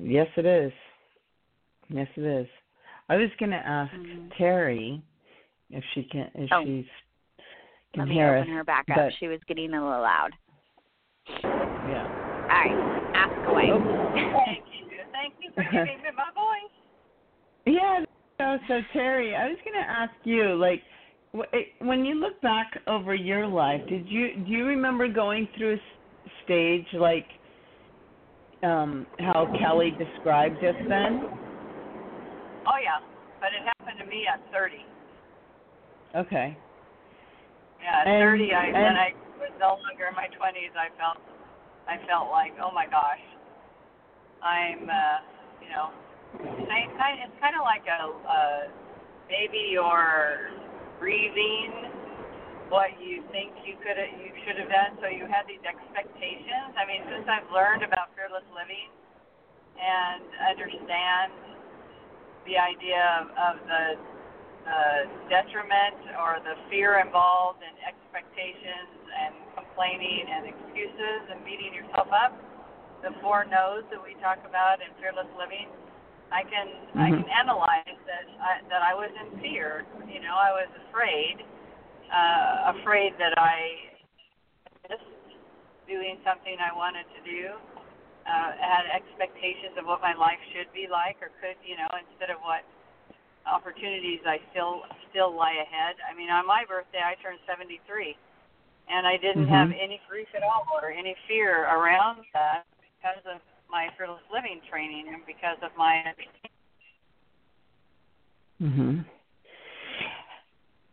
Yes, 0.00 0.28
it 0.36 0.46
is. 0.46 0.72
Yes, 1.88 2.08
it 2.16 2.24
is. 2.24 2.46
I 3.08 3.16
was 3.16 3.30
going 3.38 3.50
to 3.50 3.56
ask 3.56 3.92
Mhm. 3.94 4.36
Terry 4.36 5.02
if 5.70 5.82
she 5.94 6.04
can, 6.04 6.30
if 6.34 6.50
Oh. 6.52 6.62
she's 6.62 6.86
can 7.94 8.00
Let 8.00 8.08
me 8.08 8.14
hear 8.16 8.36
open 8.36 8.50
us. 8.50 8.56
her 8.56 8.64
back 8.64 8.88
up. 8.90 9.10
She 9.18 9.28
was 9.28 9.42
getting 9.44 9.72
a 9.72 9.82
little 9.82 10.02
loud. 10.02 10.34
All 12.48 12.56
right. 12.56 13.10
Ask 13.14 13.48
away. 13.48 13.68
Thank 14.46 14.64
you. 14.72 14.96
Thank 15.12 15.34
you 15.42 15.50
for 15.54 15.62
giving 15.64 16.02
me 16.02 16.10
my 16.16 16.30
voice. 16.34 16.74
Yeah. 17.66 18.04
So, 18.38 18.56
so 18.68 18.80
Terry, 18.92 19.34
I 19.34 19.48
was 19.48 19.58
going 19.64 19.74
to 19.74 19.90
ask 19.90 20.12
you, 20.24 20.54
like, 20.54 20.82
when 21.80 22.04
you 22.04 22.14
look 22.14 22.40
back 22.40 22.70
over 22.86 23.14
your 23.14 23.46
life, 23.46 23.82
did 23.88 24.08
you 24.08 24.28
do 24.46 24.50
you 24.50 24.64
remember 24.64 25.08
going 25.08 25.46
through 25.56 25.74
a 25.74 25.78
stage 26.44 26.86
like 26.94 27.26
um 28.62 29.06
how 29.18 29.46
Kelly 29.60 29.92
described 29.98 30.56
just 30.62 30.78
then? 30.88 31.28
Oh 32.64 32.78
yeah, 32.80 33.04
but 33.40 33.48
it 33.52 33.60
happened 33.76 33.98
to 34.00 34.06
me 34.08 34.24
at 34.24 34.40
30. 34.52 34.76
Okay. 36.16 36.56
Yeah, 37.82 38.00
at 38.00 38.06
And- 38.08 38.22
30, 38.24 38.54
I 38.54 38.64
and- 38.64 38.72
when 38.72 38.96
I 38.96 39.12
was 39.38 39.52
no 39.60 39.76
longer 39.84 40.06
in 40.08 40.14
my 40.16 40.28
20s, 40.32 40.72
I 40.74 40.88
felt 40.96 41.20
I 41.88 41.96
felt 42.04 42.28
like, 42.28 42.52
oh 42.60 42.70
my 42.70 42.84
gosh, 42.84 43.24
I'm, 44.44 44.84
uh, 44.84 45.18
you 45.64 45.72
know, 45.72 45.88
it's 46.36 46.94
kind 47.00 47.16
it's 47.24 47.38
kind 47.40 47.56
of 47.56 47.64
like 47.64 47.88
a, 47.88 48.12
a 48.12 48.40
maybe 49.32 49.72
you're 49.72 50.52
grieving 51.00 51.72
what 52.68 52.92
you 53.00 53.24
think 53.32 53.56
you 53.64 53.80
could 53.80 53.96
you 54.20 54.36
should 54.44 54.60
have 54.60 54.68
done, 54.68 55.00
so 55.00 55.08
you 55.08 55.24
had 55.24 55.48
these 55.48 55.64
expectations. 55.64 56.76
I 56.76 56.84
mean, 56.84 57.00
since 57.08 57.24
I've 57.24 57.48
learned 57.48 57.80
about 57.80 58.12
fearless 58.12 58.44
living 58.52 58.92
and 59.80 60.28
understand 60.44 61.32
the 62.44 62.60
idea 62.60 63.00
of, 63.24 63.26
of 63.32 63.54
the 63.64 63.84
the 64.68 64.84
detriment 65.32 66.12
or 66.20 66.44
the 66.44 66.52
fear 66.68 67.00
involved 67.00 67.64
in 67.64 67.72
expectations 67.80 68.97
and 69.10 69.34
complaining 69.56 70.26
and 70.28 70.46
excuses 70.46 71.20
and 71.32 71.44
beating 71.44 71.72
yourself 71.74 72.08
up, 72.12 72.36
the 73.02 73.14
four 73.22 73.44
no's 73.46 73.84
that 73.90 74.02
we 74.02 74.14
talk 74.20 74.38
about 74.44 74.82
in 74.82 74.90
fearless 75.00 75.28
living, 75.38 75.68
I 76.30 76.42
can 76.44 76.68
I 76.98 77.10
Mhm. 77.10 77.24
can 77.24 77.28
analyze 77.30 77.98
that 78.06 78.26
I, 78.40 78.60
that 78.68 78.82
I 78.82 78.94
was 78.94 79.10
in 79.16 79.40
fear. 79.40 79.86
You 80.06 80.20
know, 80.20 80.36
I 80.36 80.52
was 80.52 80.68
afraid, 80.88 81.44
uh, 82.12 82.74
afraid 82.76 83.16
that 83.18 83.38
I 83.38 83.90
missed 84.88 85.02
doing 85.86 86.20
something 86.24 86.58
I 86.60 86.72
wanted 86.76 87.06
to 87.16 87.20
do. 87.24 87.54
Uh, 88.28 88.52
had 88.60 88.84
expectations 88.92 89.72
of 89.78 89.86
what 89.86 90.02
my 90.02 90.12
life 90.12 90.38
should 90.52 90.68
be 90.76 90.86
like 90.86 91.16
or 91.24 91.32
could, 91.40 91.56
you 91.64 91.76
know, 91.80 91.88
instead 91.96 92.28
of 92.28 92.36
what 92.44 92.60
opportunities 93.48 94.20
I 94.28 94.36
still 94.52 94.84
still 95.08 95.32
lie 95.32 95.56
ahead. 95.56 95.96
I 96.04 96.12
mean, 96.12 96.28
on 96.28 96.44
my 96.44 96.64
birthday, 96.68 97.00
I 97.00 97.16
turned 97.24 97.40
73, 97.48 97.80
and 98.90 99.06
I 99.06 99.16
didn't 99.16 99.46
Mhm. 99.46 99.48
have 99.48 99.70
any 99.70 100.00
grief 100.08 100.28
at 100.34 100.42
all 100.42 100.66
or 100.82 100.90
any 100.90 101.14
fear 101.26 101.64
around 101.64 102.24
that 102.32 102.64
because 102.80 103.24
of 103.26 103.40
my 103.70 103.88
fearless 103.96 104.22
living 104.32 104.60
training 104.70 105.08
and 105.08 105.24
because 105.26 105.58
of 105.62 105.76
my 105.76 106.14
Mhm. 108.60 109.04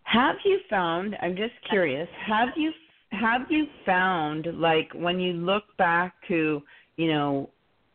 Have 0.04 0.38
you 0.46 0.60
found? 0.70 1.18
I'm 1.22 1.36
just 1.36 1.60
curious. 1.64 2.10
Have 2.12 2.56
you 2.56 2.74
have 3.12 3.50
you 3.50 3.68
found 3.86 4.46
like 4.60 4.92
when 4.94 5.20
you 5.20 5.34
look 5.34 5.76
back 5.78 6.14
to 6.28 6.64
you 6.98 7.08
know 7.08 7.50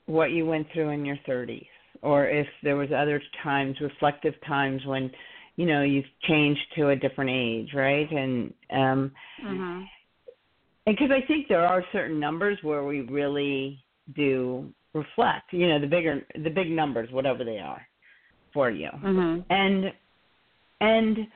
what 0.06 0.32
you 0.32 0.44
went 0.44 0.70
through 0.72 0.88
in 0.88 1.04
your 1.04 1.18
30s, 1.18 1.68
or 2.02 2.26
if 2.26 2.48
there 2.62 2.76
was 2.76 2.90
other 2.90 3.22
times, 3.42 3.80
reflective 3.80 4.34
times 4.40 4.84
when 4.86 5.10
you 5.60 5.66
know 5.66 5.82
you've 5.82 6.12
changed 6.22 6.66
to 6.76 6.88
a 6.88 6.96
different 6.96 7.30
age, 7.30 7.70
right? 7.74 8.10
And 8.10 8.54
um, 8.70 9.12
Mhm. 9.42 9.88
and 10.86 10.96
because 10.96 11.10
I 11.10 11.20
think 11.26 11.48
there 11.48 11.66
are 11.66 11.84
certain 11.92 12.18
numbers 12.18 12.58
where 12.62 12.84
we 12.84 13.02
really 13.02 13.84
do 14.14 14.72
reflect. 14.94 15.52
You 15.52 15.68
know, 15.68 15.78
the 15.78 15.86
bigger 15.86 16.26
the 16.34 16.50
big 16.50 16.70
numbers, 16.70 17.10
whatever 17.10 17.44
they 17.44 17.58
are, 17.58 17.86
for 18.52 18.70
you 18.70 18.90
Mhm. 19.02 19.44
and 19.50 19.92
and 20.80 21.28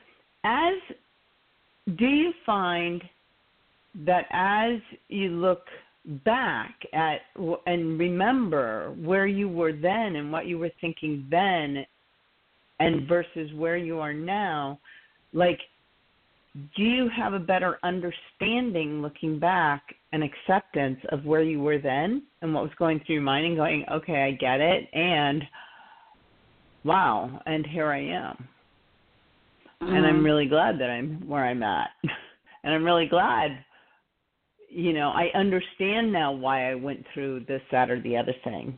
as 0.45 0.75
do 1.97 2.07
you 2.07 2.33
find 2.47 3.03
that 3.95 4.27
as 4.31 4.81
you 5.09 5.29
look 5.31 5.67
back 6.25 6.75
at 6.93 7.21
and 7.67 7.99
remember 7.99 8.93
where 9.11 9.27
you 9.27 9.49
were 9.49 9.73
then 9.73 10.17
and 10.17 10.33
what 10.33 10.47
you 10.47 10.59
were 10.59 10.73
thinking 10.81 11.27
then 11.31 11.87
and 12.85 13.09
versus 13.09 13.53
where 13.55 13.77
you 13.77 13.99
are 13.99 14.13
now 14.15 14.79
like 15.33 15.61
do 16.77 16.83
you 16.85 17.09
have 17.09 17.33
a 17.33 17.39
better 17.39 17.79
understanding 17.83 19.03
looking 19.03 19.39
back 19.41 19.83
and 20.13 20.23
acceptance 20.23 20.99
of 21.11 21.25
where 21.25 21.43
you 21.43 21.61
were 21.61 21.79
then 21.79 22.23
and 22.43 22.55
what 22.55 22.63
was 22.63 22.73
going 22.79 23.01
through 23.01 23.17
your 23.17 23.23
mind 23.25 23.47
and 23.47 23.57
going 23.57 23.85
okay 23.91 24.23
i 24.23 24.31
get 24.33 24.61
it 24.61 24.89
and 24.93 25.43
wow 26.85 27.41
and 27.47 27.67
here 27.67 27.91
i 27.91 27.99
am 27.99 28.49
and 29.81 30.07
i'm 30.07 30.21
Mhm. 30.21 30.25
really 30.25 30.47
glad 30.47 30.79
that 30.79 30.91
i'm 30.91 31.27
where 31.27 31.45
i'm 31.45 31.63
at 31.63 31.91
and 32.65 32.73
i'm 32.75 32.85
really 32.85 33.07
glad 33.07 33.65
you 34.69 34.93
know 34.93 35.11
i 35.11 35.31
understand 35.35 36.13
now 36.13 36.31
why 36.33 36.71
i 36.71 36.75
went 36.75 37.05
through 37.13 37.41
this 37.41 37.63
that 37.71 37.91
or 37.91 38.01
the 38.01 38.17
other 38.17 38.35
thing 38.45 38.77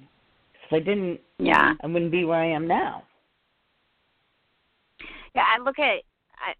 if 0.65 0.73
i 0.73 0.79
didn't 0.79 1.21
Yeah. 1.39 1.75
i 1.83 1.87
wouldn't 1.87 2.11
be 2.11 2.25
where 2.25 2.41
i 2.41 2.47
am 2.47 2.67
now 2.67 3.03
Yeah, 5.37 5.45
I 5.55 5.63
look 5.63 5.79
at 5.79 6.01
I, 6.39 6.55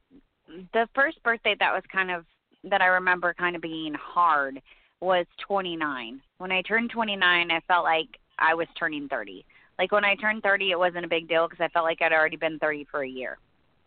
the 0.75 0.87
first 0.95 1.23
birthday 1.23 1.57
that 1.59 1.73
was 1.73 1.83
kind 1.91 2.11
of 2.11 2.25
that 2.65 2.83
I 2.83 2.87
remember 2.87 3.35
kind 3.35 3.57
of 3.57 3.63
being 3.63 3.95
hard 3.95 4.61
was 5.01 5.27
29. 5.47 6.21
When 6.39 6.53
I 6.53 6.63
turned 6.63 6.91
29, 6.91 7.51
I 7.51 7.61
felt 7.67 7.85
like 7.85 8.09
I 8.39 8.55
was 8.55 8.67
turning 8.79 9.09
30. 9.09 9.45
Like 9.79 9.93
when 9.93 10.05
I 10.05 10.15
turned 10.15 10.43
30, 10.43 10.73
it 10.73 10.79
wasn't 10.79 11.05
a 11.05 11.09
big 11.09 11.29
deal 11.29 11.49
because 11.49 11.63
I 11.63 11.69
felt 11.69 11.85
like 11.85 12.03
I'd 12.03 12.13
already 12.13 12.37
been 12.37 12.59
30 12.59 12.87
for 12.91 13.03
a 13.03 13.09
year. 13.09 13.39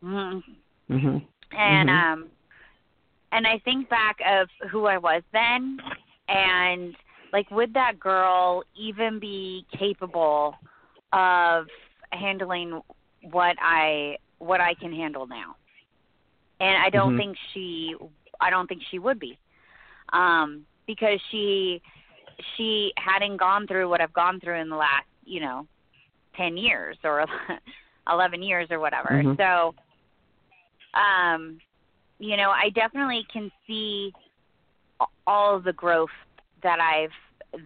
mhm 0.04 0.44
And 1.52 1.90
Mhm. 1.90 2.14
um 2.14 2.32
and 3.32 3.46
I 3.46 3.60
think 3.60 3.90
back 3.90 4.20
of 4.26 4.50
who 4.72 4.86
I 4.88 4.98
was 4.98 5.22
then 5.34 5.80
and 6.28 6.96
like 7.32 7.52
would 7.52 7.76
that 7.76 8.00
girl 8.00 8.64
even 8.76 9.20
be 9.20 9.66
capable 9.72 10.56
of 11.14 11.68
handling 12.12 12.82
what 13.22 13.56
I 13.60 14.18
what 14.40 14.60
I 14.62 14.74
can 14.74 14.92
handle 14.92 15.28
now? 15.28 15.56
And 16.60 16.82
I 16.82 16.90
don't 16.90 17.14
Mhm. 17.14 17.18
think 17.18 17.38
she 17.54 17.96
I 18.42 18.50
don't 18.50 18.68
think 18.68 18.82
she 18.84 19.00
would 19.00 19.20
be. 19.20 19.38
Um 20.14 20.66
because 20.88 21.22
she 21.30 21.82
she 22.56 22.94
hadn't 22.98 23.38
gone 23.38 23.68
through 23.68 23.90
what 23.90 24.02
I've 24.02 24.14
gone 24.14 24.40
through 24.40 24.56
in 24.60 24.70
the 24.70 24.76
last, 24.76 25.06
you 25.26 25.42
know, 25.42 25.68
10 26.36 26.58
years 26.58 26.98
or 27.04 27.26
11 28.10 28.42
years 28.42 28.72
or 28.72 28.80
whatever. 28.80 29.10
Mhm. 29.10 29.38
So 29.38 29.76
um 31.00 31.60
you 32.18 32.36
know, 32.36 32.52
I 32.52 32.70
definitely 32.70 33.26
can 33.32 33.52
see 33.66 34.14
all 35.26 35.56
of 35.56 35.64
the 35.64 35.74
growth 35.74 36.10
that 36.64 36.80
I've 36.82 37.14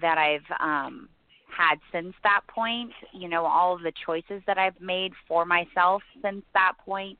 that 0.01 0.17
I've 0.17 0.45
um 0.59 1.09
had 1.55 1.79
since 1.91 2.13
that 2.23 2.41
point, 2.47 2.91
you 3.13 3.27
know, 3.27 3.45
all 3.45 3.75
of 3.75 3.81
the 3.81 3.93
choices 4.05 4.41
that 4.47 4.57
I've 4.57 4.79
made 4.79 5.13
for 5.27 5.45
myself 5.45 6.01
since 6.21 6.43
that 6.53 6.73
point. 6.83 7.19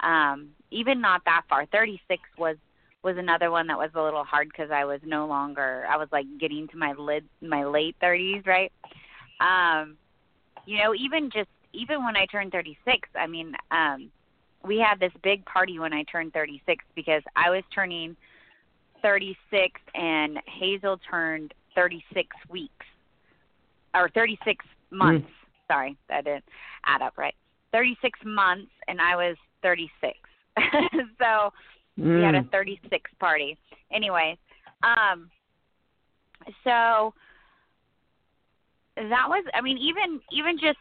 Um 0.00 0.50
even 0.70 1.00
not 1.00 1.22
that 1.24 1.42
far. 1.48 1.66
36 1.66 2.22
was 2.38 2.56
was 3.02 3.16
another 3.16 3.50
one 3.50 3.66
that 3.66 3.78
was 3.78 3.90
a 3.94 4.02
little 4.02 4.24
hard 4.24 4.52
cuz 4.54 4.70
I 4.70 4.84
was 4.84 5.00
no 5.04 5.26
longer 5.26 5.86
I 5.88 5.96
was 5.96 6.08
like 6.12 6.26
getting 6.38 6.68
to 6.68 6.76
my 6.76 6.92
lid 6.92 7.28
my 7.40 7.64
late 7.64 7.96
30s, 8.00 8.46
right? 8.46 8.72
Um 9.40 9.96
you 10.66 10.78
know, 10.78 10.94
even 10.94 11.30
just 11.30 11.50
even 11.72 12.04
when 12.04 12.16
I 12.16 12.26
turned 12.26 12.52
36, 12.52 13.08
I 13.14 13.26
mean, 13.26 13.54
um 13.70 14.10
we 14.62 14.78
had 14.78 15.00
this 15.00 15.12
big 15.22 15.44
party 15.46 15.78
when 15.78 15.92
I 15.92 16.02
turned 16.04 16.32
36 16.34 16.84
because 16.94 17.22
I 17.34 17.48
was 17.48 17.64
turning 17.74 18.16
36 19.02 19.80
and 19.94 20.38
Hazel 20.46 20.98
turned 21.10 21.54
36 21.74 22.36
weeks 22.50 22.86
or 23.94 24.08
36 24.10 24.64
months. 24.90 25.28
Sorry, 25.68 25.96
that 26.08 26.24
didn't 26.24 26.44
add 26.86 27.02
up 27.02 27.16
right. 27.16 27.34
36 27.72 28.18
months 28.24 28.70
and 28.88 29.00
I 29.00 29.14
was 29.16 29.36
36. 29.62 30.18
so 31.20 31.52
we 31.96 32.22
had 32.22 32.34
a 32.34 32.40
Mm. 32.42 32.50
36 32.50 33.10
party. 33.20 33.56
Anyway, 33.92 34.36
um 34.82 35.30
so 36.64 37.14
that 38.96 39.26
was 39.28 39.44
I 39.54 39.60
mean 39.60 39.78
even 39.78 40.20
even 40.32 40.58
just 40.58 40.78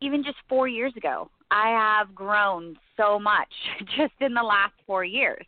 even 0.00 0.24
just 0.24 0.38
4 0.48 0.66
years 0.66 0.92
ago, 0.96 1.30
I 1.50 1.68
have 1.68 2.14
grown 2.14 2.76
so 2.96 3.18
much 3.20 3.52
just 3.96 4.14
in 4.20 4.34
the 4.34 4.42
last 4.42 4.74
4 4.86 5.04
years. 5.04 5.44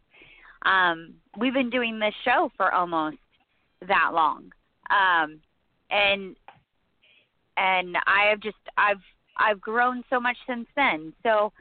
Um 0.65 1.15
we've 1.37 1.55
been 1.55 1.71
doing 1.71 1.99
this 1.99 2.15
show 2.25 2.51
for 2.57 2.73
almost 2.73 3.17
that 3.89 4.11
long. 4.13 4.53
Um 4.91 5.41
and 5.91 6.37
and 7.57 7.97
I 8.07 8.29
have 8.31 8.41
just 8.41 8.57
I've 8.77 9.03
I've 9.37 9.61
grown 9.61 10.05
so 10.11 10.21
much 10.21 10.37
since 10.47 10.67
then. 10.77 11.13
So 11.23 11.53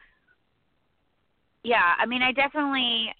yeah, 1.63 1.93
I 1.99 2.05
mean 2.05 2.21
I 2.21 2.31
definitely 2.31 3.13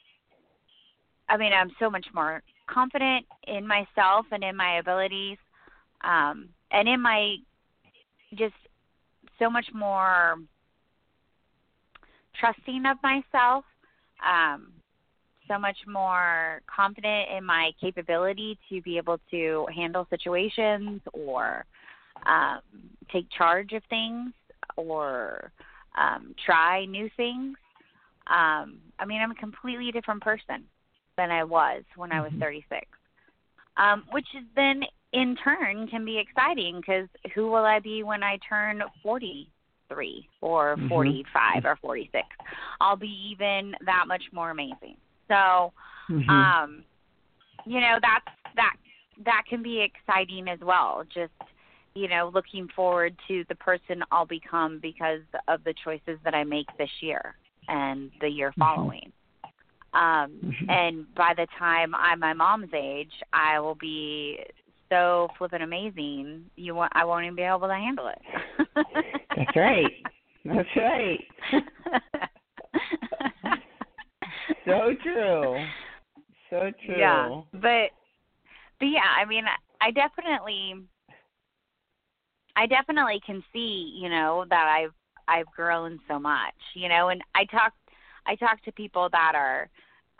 I 1.30 1.38
mean 1.38 1.54
I'm 1.54 1.72
so 1.80 1.90
much 1.90 2.06
more 2.14 2.42
confident 2.68 3.26
in 3.48 3.68
myself 3.68 4.26
and 4.32 4.44
in 4.44 4.56
my 4.56 4.78
abilities 4.80 5.38
um 6.04 6.50
and 6.72 6.88
in 6.88 7.02
my 7.02 7.36
just 8.36 8.56
so 9.38 9.50
much 9.50 9.68
more 9.74 10.36
trusting 12.40 12.86
of 12.86 12.98
myself 13.04 13.66
um 14.26 14.72
so 15.48 15.60
much 15.60 15.78
more 15.86 16.62
confident 16.74 17.30
in 17.38 17.44
my 17.44 17.72
capability 17.80 18.58
to 18.70 18.82
be 18.82 18.98
able 18.98 19.20
to 19.30 19.68
handle 19.76 20.08
situations 20.10 21.02
or 21.12 21.66
um, 22.26 22.62
take 23.12 23.30
charge 23.30 23.74
of 23.74 23.84
things 23.90 24.32
or 24.76 25.52
um, 25.98 26.34
try 26.46 26.86
new 26.86 27.10
things. 27.16 27.58
Um, 28.28 28.80
I 29.00 29.06
mean, 29.06 29.22
I'm 29.22 29.32
a 29.32 29.36
completely 29.36 29.92
different 29.92 30.22
person 30.22 30.64
than 31.18 31.30
I 31.32 31.44
was 31.44 31.84
when 31.96 32.12
I 32.12 32.22
was 32.22 32.32
Mhm. 32.34 32.40
36, 32.40 32.88
um, 33.78 34.04
which 34.12 34.28
is 34.34 34.44
then 34.56 34.84
in 35.12 35.36
turn 35.36 35.88
can 35.88 36.06
be 36.06 36.18
exciting 36.18 36.80
because 36.80 37.08
who 37.36 37.52
will 37.52 37.66
I 37.66 37.80
be 37.80 38.04
when 38.04 38.24
I 38.24 38.38
turn 38.38 38.84
43 39.04 40.28
or 40.42 40.76
Mhm. 40.78 40.90
45 40.90 41.66
or 41.66 41.76
46? 41.76 42.28
I'll 42.82 42.96
be 42.96 43.30
even 43.30 43.76
that 43.82 44.08
much 44.08 44.24
more 44.32 44.50
amazing. 44.50 44.98
So, 45.28 45.74
Mhm. 46.10 46.30
um 46.30 46.86
you 47.66 47.80
know 47.80 47.98
that's 48.02 48.26
that 48.56 48.76
that 49.24 49.44
can 49.48 49.62
be 49.62 49.80
exciting 49.82 50.48
as 50.48 50.60
well 50.60 51.04
just 51.14 51.32
you 51.96 52.08
know 52.08 52.32
looking 52.34 52.68
forward 52.76 53.16
to 53.28 53.44
the 53.50 53.56
person 53.56 54.04
i'll 54.12 54.26
become 54.26 54.80
because 54.82 55.22
of 55.48 55.64
the 55.64 55.74
choices 55.84 56.18
that 56.24 56.34
i 56.34 56.44
make 56.44 56.68
this 56.78 56.90
year 57.02 57.36
and 57.68 58.12
the 58.22 58.28
year 58.28 58.52
Mhm. 58.52 58.60
following 58.60 59.12
um 59.94 60.32
Mhm. 60.44 60.70
and 60.70 61.16
by 61.16 61.34
the 61.36 61.48
time 61.58 61.94
i'm 61.96 62.20
my 62.20 62.34
mom's 62.34 62.74
age 62.74 63.14
i 63.32 63.60
will 63.60 63.76
be 63.76 64.44
so 64.90 65.30
flippin' 65.38 65.62
amazing 65.62 66.50
you 66.56 66.76
won't 66.76 66.92
i 66.96 67.04
won't 67.06 67.26
even 67.26 67.36
be 67.36 67.42
able 67.44 67.68
to 67.68 67.74
handle 67.74 68.08
it 68.08 68.22
That's 69.36 69.56
right. 69.56 69.92
That's 70.46 70.76
right. 70.76 71.28
So 74.66 74.94
true. 75.04 75.60
So 76.50 76.72
true. 76.86 76.98
Yeah, 76.98 77.42
but 77.54 77.92
but 78.80 78.86
yeah, 78.86 79.12
I 79.20 79.26
mean, 79.26 79.44
I 79.82 79.92
definitely, 79.92 80.76
I 82.56 82.68
definitely 82.68 83.20
can 83.26 83.44
see, 83.52 83.98
you 84.02 84.10
know, 84.10 84.46
that 84.50 84.68
I've 84.68 84.94
I've 85.28 85.48
grown 85.56 86.00
so 86.08 86.20
much, 86.20 86.56
you 86.76 86.90
know, 86.90 87.10
and 87.10 87.22
I 87.36 87.46
talk 87.46 87.74
I 88.26 88.36
talk 88.36 88.64
to 88.64 88.72
people 88.72 89.10
that 89.12 89.34
are, 89.36 89.70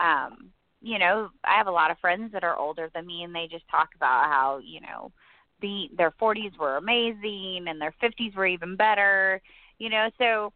um, 0.00 0.50
you 0.82 0.98
know, 0.98 1.30
I 1.44 1.56
have 1.56 1.66
a 1.66 1.72
lot 1.72 1.90
of 1.90 1.98
friends 1.98 2.32
that 2.32 2.44
are 2.44 2.56
older 2.56 2.90
than 2.94 3.06
me, 3.06 3.22
and 3.22 3.34
they 3.34 3.46
just 3.50 3.68
talk 3.70 3.90
about 3.94 4.30
how 4.30 4.60
you 4.62 4.80
know 4.80 5.12
the 5.60 5.88
their 5.96 6.12
40s 6.20 6.58
were 6.58 6.76
amazing 6.76 7.66
and 7.68 7.80
their 7.80 7.94
50s 8.02 8.34
were 8.34 8.46
even 8.46 8.76
better. 8.76 9.40
You 9.78 9.90
know, 9.90 10.10
so 10.18 10.52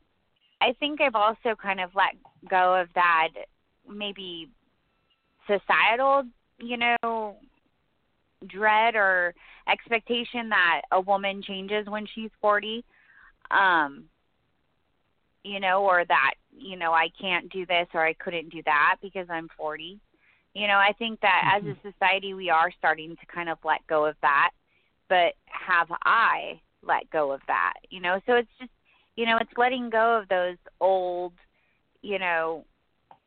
I 0.61 0.75
think 0.79 1.01
I've 1.01 1.14
also 1.14 1.55
kind 1.61 1.81
of 1.81 1.91
let 1.95 2.17
go 2.49 2.75
of 2.81 2.88
that 2.95 3.29
maybe 3.88 4.49
societal, 5.47 6.25
you 6.59 6.77
know, 6.77 7.37
dread 8.47 8.95
or 8.95 9.35
expectation 9.71 10.49
that 10.49 10.83
a 10.93 11.01
woman 11.01 11.43
changes 11.43 11.87
when 11.89 12.07
she's 12.15 12.31
40 12.41 12.85
um 13.51 14.05
you 15.45 15.61
know 15.61 15.85
or 15.85 16.05
that 16.05 16.35
you 16.57 16.77
know 16.77 16.93
I 16.93 17.09
can't 17.21 17.51
do 17.51 17.65
this 17.67 17.87
or 17.95 18.05
I 18.05 18.13
couldn't 18.15 18.51
do 18.51 18.63
that 18.65 18.97
because 19.01 19.27
I'm 19.31 19.49
40 19.57 19.99
you 20.55 20.67
know 20.67 20.75
I 20.75 20.93
think 20.99 21.21
that 21.21 21.55
mm-hmm. 21.57 21.71
as 21.71 21.77
a 21.77 21.93
society 21.93 22.35
we 22.35 22.51
are 22.51 22.71
starting 22.79 23.17
to 23.17 23.27
kind 23.27 23.49
of 23.49 23.59
let 23.65 23.87
go 23.87 24.07
of 24.07 24.17
that 24.23 24.51
but 25.09 25.35
have 25.47 25.89
I 26.05 26.61
let 26.83 27.11
go 27.11 27.33
of 27.33 27.41
that? 27.49 27.75
You 27.91 28.01
know 28.01 28.21
so 28.27 28.35
it's 28.35 28.49
just 28.59 28.71
you 29.17 29.27
know 29.27 29.39
it's 29.41 29.51
letting 29.57 29.91
go 29.91 30.19
of 30.21 30.29
those 30.29 30.57
old 30.81 31.33
you 32.03 32.19
know 32.19 32.65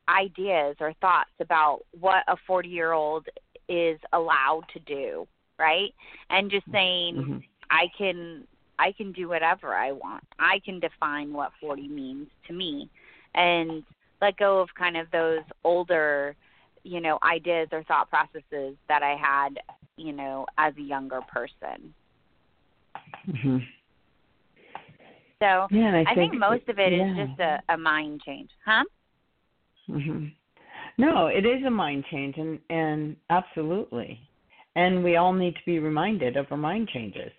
ideas 0.08 0.76
or 0.80 0.92
thoughts 1.00 1.30
about 1.40 1.80
what 1.98 2.24
a 2.28 2.36
40 2.46 2.68
year 2.68 2.92
old 2.92 3.26
is 3.68 3.98
allowed 4.12 4.62
to 4.72 4.80
do, 4.80 5.26
right? 5.58 5.94
And 6.30 6.50
just 6.50 6.66
saying 6.72 7.16
mm-hmm. 7.16 7.38
I 7.70 7.86
can 7.96 8.46
I 8.78 8.92
can 8.92 9.12
do 9.12 9.28
whatever 9.28 9.74
I 9.74 9.92
want. 9.92 10.24
I 10.38 10.60
can 10.64 10.80
define 10.80 11.32
what 11.32 11.52
40 11.60 11.88
means 11.88 12.28
to 12.48 12.52
me 12.52 12.90
and 13.34 13.82
let 14.20 14.36
go 14.36 14.60
of 14.60 14.68
kind 14.76 14.96
of 14.96 15.10
those 15.10 15.42
older, 15.64 16.34
you 16.82 17.00
know, 17.00 17.18
ideas 17.22 17.68
or 17.72 17.82
thought 17.84 18.10
processes 18.10 18.76
that 18.88 19.02
I 19.02 19.16
had, 19.16 19.58
you 19.96 20.12
know, 20.12 20.46
as 20.58 20.74
a 20.78 20.82
younger 20.82 21.20
person. 21.32 21.94
Mm-hmm. 23.28 23.58
So 25.42 25.66
yeah, 25.70 26.02
I, 26.06 26.12
I 26.12 26.14
think, 26.14 26.32
think, 26.32 26.40
most 26.40 26.68
of 26.68 26.78
it 26.78 26.92
yeah. 26.92 27.10
is 27.10 27.28
just 27.28 27.40
a, 27.40 27.60
a 27.68 27.76
mind 27.76 28.22
change, 28.24 28.50
huh? 28.64 28.84
hmm 29.88 30.26
No, 30.98 31.26
it 31.26 31.44
is 31.44 31.64
a 31.66 31.70
mind 31.70 32.04
change, 32.12 32.36
and 32.36 32.60
and 32.70 33.16
absolutely, 33.28 34.20
and 34.76 35.04
we 35.04 35.16
all 35.16 35.32
need 35.32 35.54
to 35.54 35.60
be 35.66 35.78
reminded 35.78 36.36
of 36.36 36.46
our 36.50 36.56
mind 36.56 36.88
changes. 36.92 37.32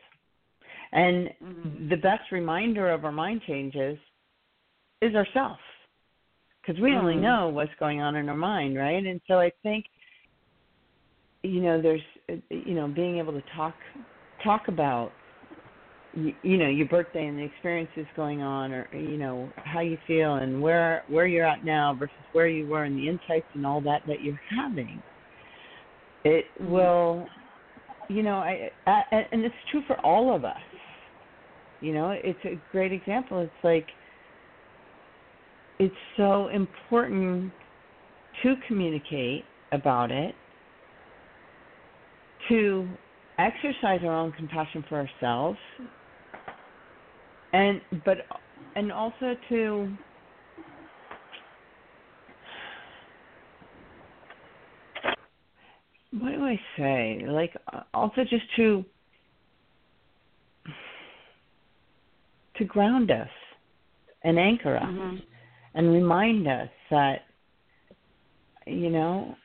And 0.92 1.30
mm-hmm. 1.44 1.90
the 1.90 1.98
best 1.98 2.32
reminder 2.32 2.92
of 2.92 3.04
our 3.06 3.12
mind 3.12 3.42
changes 3.48 3.98
is 5.02 5.16
ourselves, 5.16 5.60
because 6.62 6.80
we 6.82 6.90
mm-hmm. 6.90 7.00
only 7.00 7.16
know 7.16 7.50
what's 7.50 7.72
going 7.80 8.02
on 8.02 8.16
in 8.16 8.30
our 8.30 8.38
mind, 8.38 8.78
right? 8.78 9.04
And 9.04 9.20
so 9.28 9.40
I 9.40 9.52
think, 9.64 9.86
you 11.42 11.62
know, 11.62 11.82
there's, 11.82 12.02
you 12.50 12.76
know, 12.76 12.88
being 12.88 13.18
able 13.18 13.34
to 13.34 13.44
talk 13.56 13.74
talk 14.44 14.68
about 14.68 15.12
you, 16.14 16.34
you 16.44 16.58
know 16.58 16.68
your 16.68 16.88
birthday 16.88 17.26
and 17.26 17.38
the 17.38 17.44
experiences 17.44 18.06
going 18.16 18.42
on 18.42 18.72
or 18.72 18.88
you 18.94 19.18
know 19.18 19.50
how 19.56 19.80
you 19.80 19.98
feel 20.06 20.36
and 20.36 20.62
where 20.62 21.04
where 21.08 21.26
you're 21.26 21.46
at 21.46 21.66
now 21.66 21.96
versus 21.98 22.16
where 22.34 22.48
you 22.48 22.68
were 22.68 22.84
and 22.84 22.98
the 22.98 23.08
insights 23.08 23.46
and 23.54 23.66
all 23.66 23.82
that 23.82 24.02
that 24.08 24.22
you're 24.22 24.40
having 24.56 25.02
it 26.24 26.46
Mm-hmm. 26.62 26.72
will 26.72 27.28
you 28.10 28.24
know 28.24 28.36
i, 28.38 28.70
I 28.88 29.02
and 29.32 29.44
it's 29.44 29.56
true 29.72 29.82
for 29.88 30.00
all 30.06 30.36
of 30.36 30.46
us 30.46 30.58
you 31.82 31.94
know 31.94 32.12
it's 32.12 32.40
a 32.46 32.60
great 32.72 32.92
example 32.92 33.40
it's 33.40 33.52
like 33.64 33.88
it's 35.80 35.96
so 36.18 36.48
important 36.50 37.52
to 38.44 38.56
communicate 38.68 39.44
about 39.72 40.12
it 40.12 40.36
to 42.50 42.88
exercise 43.40 44.02
our 44.04 44.14
own 44.14 44.32
compassion 44.34 44.84
for 44.88 44.98
ourselves 45.00 45.58
and 47.54 47.82
but 48.06 48.18
and 48.76 48.92
also 48.92 49.36
to 49.50 49.90
what 56.20 56.32
do 56.32 56.44
I 56.46 56.60
say? 56.78 57.26
Like 57.28 57.56
also 57.94 58.24
just 58.24 58.46
to 58.58 58.86
to 62.58 62.66
ground 62.66 63.10
us 63.12 63.30
and 64.24 64.38
anchor 64.38 64.78
us 64.78 64.84
Mm-hmm. 64.84 65.16
and 65.76 65.92
remind 65.92 66.48
us 66.48 66.70
that 66.92 67.22
you 68.68 68.90
know 68.90 69.36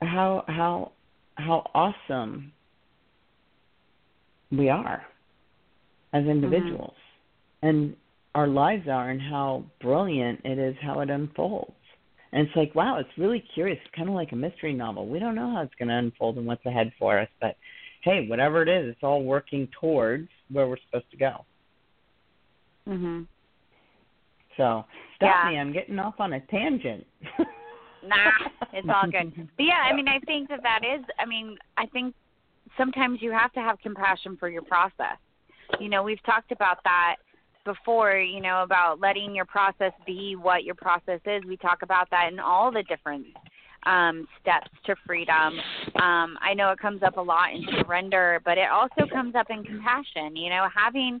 how 0.00 0.44
how 0.48 0.92
how 1.34 1.70
awesome 1.74 2.52
we 4.50 4.70
are 4.70 5.02
as 6.12 6.24
individuals 6.24 6.94
and 7.62 7.94
our 8.34 8.46
lives 8.48 8.88
are 8.88 9.10
and 9.10 9.20
how 9.20 9.64
brilliant 9.80 10.40
it 10.44 10.58
is 10.58 10.74
how 10.80 11.00
it 11.00 11.10
unfolds. 11.10 11.72
And 12.32 12.46
it's 12.46 12.56
like, 12.56 12.74
wow, 12.74 12.98
it's 12.98 13.08
really 13.16 13.42
curious. 13.54 13.78
It's 13.82 13.94
kind 13.94 14.08
of 14.08 14.14
like 14.14 14.32
a 14.32 14.36
mystery 14.36 14.74
novel. 14.74 15.06
We 15.08 15.18
don't 15.18 15.34
know 15.34 15.50
how 15.50 15.62
it's 15.62 15.74
going 15.78 15.88
to 15.88 15.94
unfold 15.94 16.36
and 16.36 16.46
what's 16.46 16.64
ahead 16.66 16.92
for 16.98 17.18
us, 17.18 17.28
but 17.40 17.56
hey, 18.02 18.26
whatever 18.28 18.62
it 18.62 18.68
is, 18.68 18.90
it's 18.90 19.02
all 19.02 19.22
working 19.22 19.68
towards 19.80 20.28
where 20.50 20.68
we're 20.68 20.76
supposed 20.86 21.10
to 21.10 21.16
go. 21.16 21.44
Mhm. 22.86 23.26
So, 24.56 24.84
stop 25.16 25.44
Yeah. 25.44 25.50
me. 25.50 25.58
I'm 25.58 25.72
getting 25.72 25.98
off 25.98 26.20
on 26.20 26.32
a 26.34 26.40
tangent. 26.40 27.06
nah, 28.02 28.32
it's 28.72 28.88
all 28.88 29.10
good. 29.10 29.32
But 29.56 29.64
yeah, 29.64 29.82
I 29.84 29.92
mean, 29.92 30.08
I 30.08 30.18
think 30.20 30.48
that 30.48 30.62
that 30.62 30.84
is. 30.84 31.04
I 31.18 31.24
mean, 31.24 31.58
I 31.76 31.86
think 31.86 32.14
sometimes 32.76 33.22
you 33.22 33.30
have 33.32 33.52
to 33.52 33.60
have 33.60 33.80
compassion 33.80 34.36
for 34.36 34.48
your 34.48 34.62
process. 34.62 35.18
You 35.80 35.88
know, 35.88 36.02
we've 36.02 36.22
talked 36.24 36.52
about 36.52 36.82
that 36.84 37.16
before. 37.68 38.16
You 38.16 38.40
know, 38.40 38.62
about 38.62 39.00
letting 39.00 39.34
your 39.34 39.44
process 39.44 39.92
be 40.06 40.36
what 40.36 40.64
your 40.64 40.74
process 40.74 41.20
is. 41.26 41.44
We 41.44 41.56
talk 41.56 41.82
about 41.82 42.10
that 42.10 42.32
in 42.32 42.40
all 42.40 42.72
the 42.72 42.82
different 42.82 43.26
um, 43.84 44.26
steps 44.40 44.70
to 44.86 44.96
freedom. 45.06 45.58
Um, 46.02 46.36
I 46.40 46.54
know 46.54 46.70
it 46.70 46.78
comes 46.78 47.02
up 47.02 47.16
a 47.16 47.20
lot 47.20 47.52
in 47.52 47.64
surrender, 47.80 48.40
but 48.44 48.58
it 48.58 48.68
also 48.70 49.06
comes 49.12 49.34
up 49.34 49.48
in 49.50 49.62
compassion. 49.62 50.34
You 50.34 50.50
know, 50.50 50.66
having 50.74 51.20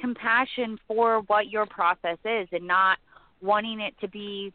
compassion 0.00 0.78
for 0.86 1.20
what 1.26 1.48
your 1.48 1.66
process 1.66 2.18
is 2.24 2.48
and 2.52 2.66
not 2.66 2.98
wanting 3.42 3.80
it 3.80 3.94
to 4.00 4.08
be 4.08 4.52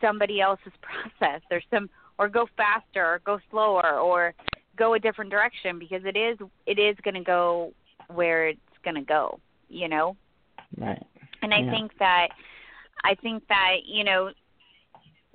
somebody 0.00 0.40
else's 0.40 0.72
process 1.18 1.42
or 1.50 1.60
some 1.70 1.90
or 2.18 2.28
go 2.28 2.46
faster 2.56 3.04
or 3.04 3.20
go 3.24 3.38
slower 3.50 3.98
or 3.98 4.34
go 4.76 4.94
a 4.94 4.98
different 4.98 5.30
direction 5.30 5.78
because 5.78 6.02
it 6.04 6.16
is 6.16 6.38
it 6.66 6.78
is 6.78 6.96
going 7.04 7.14
to 7.14 7.22
go 7.22 7.72
where 8.08 8.48
it's 8.48 8.60
going 8.84 8.94
to 8.94 9.02
go 9.02 9.38
you 9.68 9.88
know 9.88 10.16
right. 10.78 11.02
and 11.42 11.52
i 11.54 11.60
Yeah. 11.60 11.70
think 11.70 11.92
that 11.98 12.28
i 13.04 13.14
think 13.14 13.46
that 13.48 13.76
you 13.86 14.04
know 14.04 14.30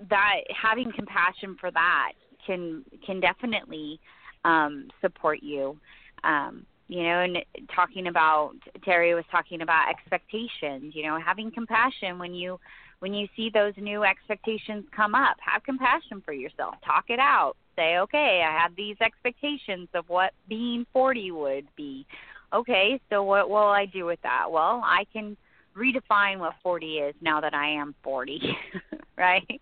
that 0.09 0.41
having 0.49 0.91
compassion 0.91 1.55
for 1.59 1.71
that 1.71 2.13
can 2.45 2.83
can 3.05 3.19
definitely 3.19 3.99
um 4.45 4.89
support 5.01 5.39
you 5.41 5.77
um 6.23 6.65
you 6.87 7.03
know 7.03 7.19
and 7.19 7.37
talking 7.73 8.07
about 8.07 8.53
terry 8.83 9.13
was 9.13 9.25
talking 9.31 9.61
about 9.61 9.89
expectations 9.89 10.93
you 10.95 11.03
know 11.03 11.19
having 11.19 11.51
compassion 11.51 12.17
when 12.17 12.33
you 12.33 12.59
when 12.99 13.13
you 13.13 13.27
see 13.35 13.49
those 13.53 13.73
new 13.77 14.03
expectations 14.03 14.83
come 14.95 15.15
up 15.15 15.37
have 15.39 15.63
compassion 15.63 16.21
for 16.23 16.33
yourself 16.33 16.75
talk 16.85 17.05
it 17.09 17.19
out 17.19 17.55
say 17.75 17.97
okay 17.97 18.43
i 18.45 18.51
have 18.61 18.75
these 18.75 18.95
expectations 19.01 19.87
of 19.93 20.07
what 20.07 20.33
being 20.47 20.85
40 20.93 21.31
would 21.31 21.67
be 21.75 22.05
okay 22.53 22.99
so 23.09 23.23
what 23.23 23.49
will 23.49 23.57
i 23.69 23.85
do 23.85 24.05
with 24.05 24.21
that? 24.23 24.45
Well 24.49 24.81
i 24.83 25.05
can 25.13 25.37
redefine 25.77 26.39
what 26.39 26.53
40 26.63 26.97
is 26.97 27.15
now 27.21 27.39
that 27.41 27.53
i 27.53 27.67
am 27.69 27.95
40 28.03 28.41
right? 29.17 29.61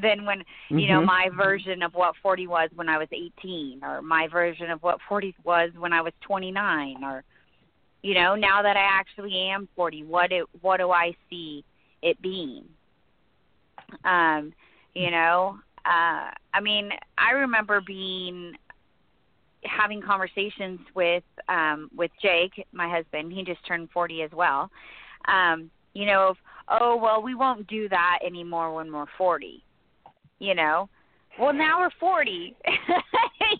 Then 0.00 0.24
when 0.24 0.42
you 0.70 0.86
know 0.88 1.00
Mhm. 1.00 1.06
my 1.06 1.28
version 1.36 1.82
of 1.82 1.92
what 1.94 2.14
40 2.22 2.46
was 2.46 2.70
when 2.74 2.88
i 2.88 2.96
was 2.98 3.08
18 3.12 3.80
or 3.82 4.00
my 4.02 4.28
version 4.28 4.70
of 4.70 4.82
what 4.82 4.98
40 5.08 5.34
was 5.44 5.70
when 5.78 5.92
i 5.92 6.00
was 6.00 6.12
29 6.20 7.04
or 7.04 7.24
you 8.02 8.14
know 8.14 8.34
now 8.34 8.62
that 8.62 8.76
i 8.76 8.80
actually 9.00 9.34
am 9.36 9.68
40 9.76 10.04
what 10.04 10.32
it 10.32 10.44
what 10.62 10.78
do 10.78 10.90
i 10.90 11.14
see 11.28 11.64
it 12.02 12.20
being? 12.22 12.64
Um 14.04 14.52
you 14.94 15.10
know 15.10 15.58
uh 15.84 16.30
i 16.54 16.60
mean 16.60 16.90
i 17.18 17.32
remember 17.32 17.80
being 17.80 18.54
having 19.64 20.00
conversations 20.00 20.80
with 20.94 21.24
um 21.48 21.90
with 21.96 22.10
Jake 22.22 22.66
my 22.72 22.88
husband 22.88 23.32
he 23.32 23.44
just 23.44 23.64
turned 23.66 23.90
40 23.90 24.22
as 24.22 24.30
well 24.32 24.70
um 25.28 25.70
you 25.92 26.06
know 26.06 26.28
of 26.28 26.36
oh 26.68 26.96
well 26.96 27.22
we 27.22 27.34
won't 27.34 27.66
do 27.66 27.88
that 27.88 28.18
anymore 28.24 28.74
when 28.74 28.92
we're 28.92 29.06
40 29.18 29.62
you 30.38 30.54
know? 30.54 30.88
Well 31.38 31.52
now 31.52 31.80
we're 31.80 31.90
40 32.00 32.56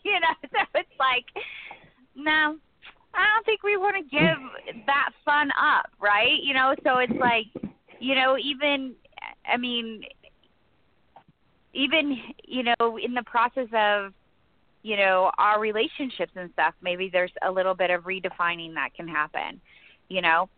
you 0.05 0.21
know? 0.21 0.49
So 0.53 0.59
it's 0.75 0.89
like 0.99 1.25
no 2.15 2.57
I 3.13 3.27
don't 3.35 3.45
think 3.45 3.63
we 3.63 3.77
want 3.77 3.97
to 3.97 4.03
give 4.03 4.87
that 4.87 5.11
fun 5.25 5.51
up 5.61 5.91
right? 6.01 6.43
You 6.43 6.55
know 6.55 6.75
so 6.85 6.99
it's 6.99 7.13
like 7.21 7.47
you 8.01 8.15
know 8.15 8.37
even 8.39 8.95
i 9.47 9.57
mean 9.57 10.03
even 11.73 12.17
you 12.45 12.65
know 12.65 12.99
in 13.03 13.15
the 13.15 13.23
process 13.25 13.69
of 13.73 14.13
you 14.83 14.97
know, 14.97 15.31
our 15.39 15.61
relationships 15.61 16.33
and 16.37 16.51
stuff, 16.53 16.75
maybe 16.83 17.09
there's 17.13 17.33
a 17.47 17.51
little 17.51 17.75
bit 17.75 17.91
of 17.91 18.05
redefining 18.05 18.75
that 18.75 18.95
can 18.95 19.09
happen, 19.09 19.61
you 20.09 20.21
know, 20.21 20.49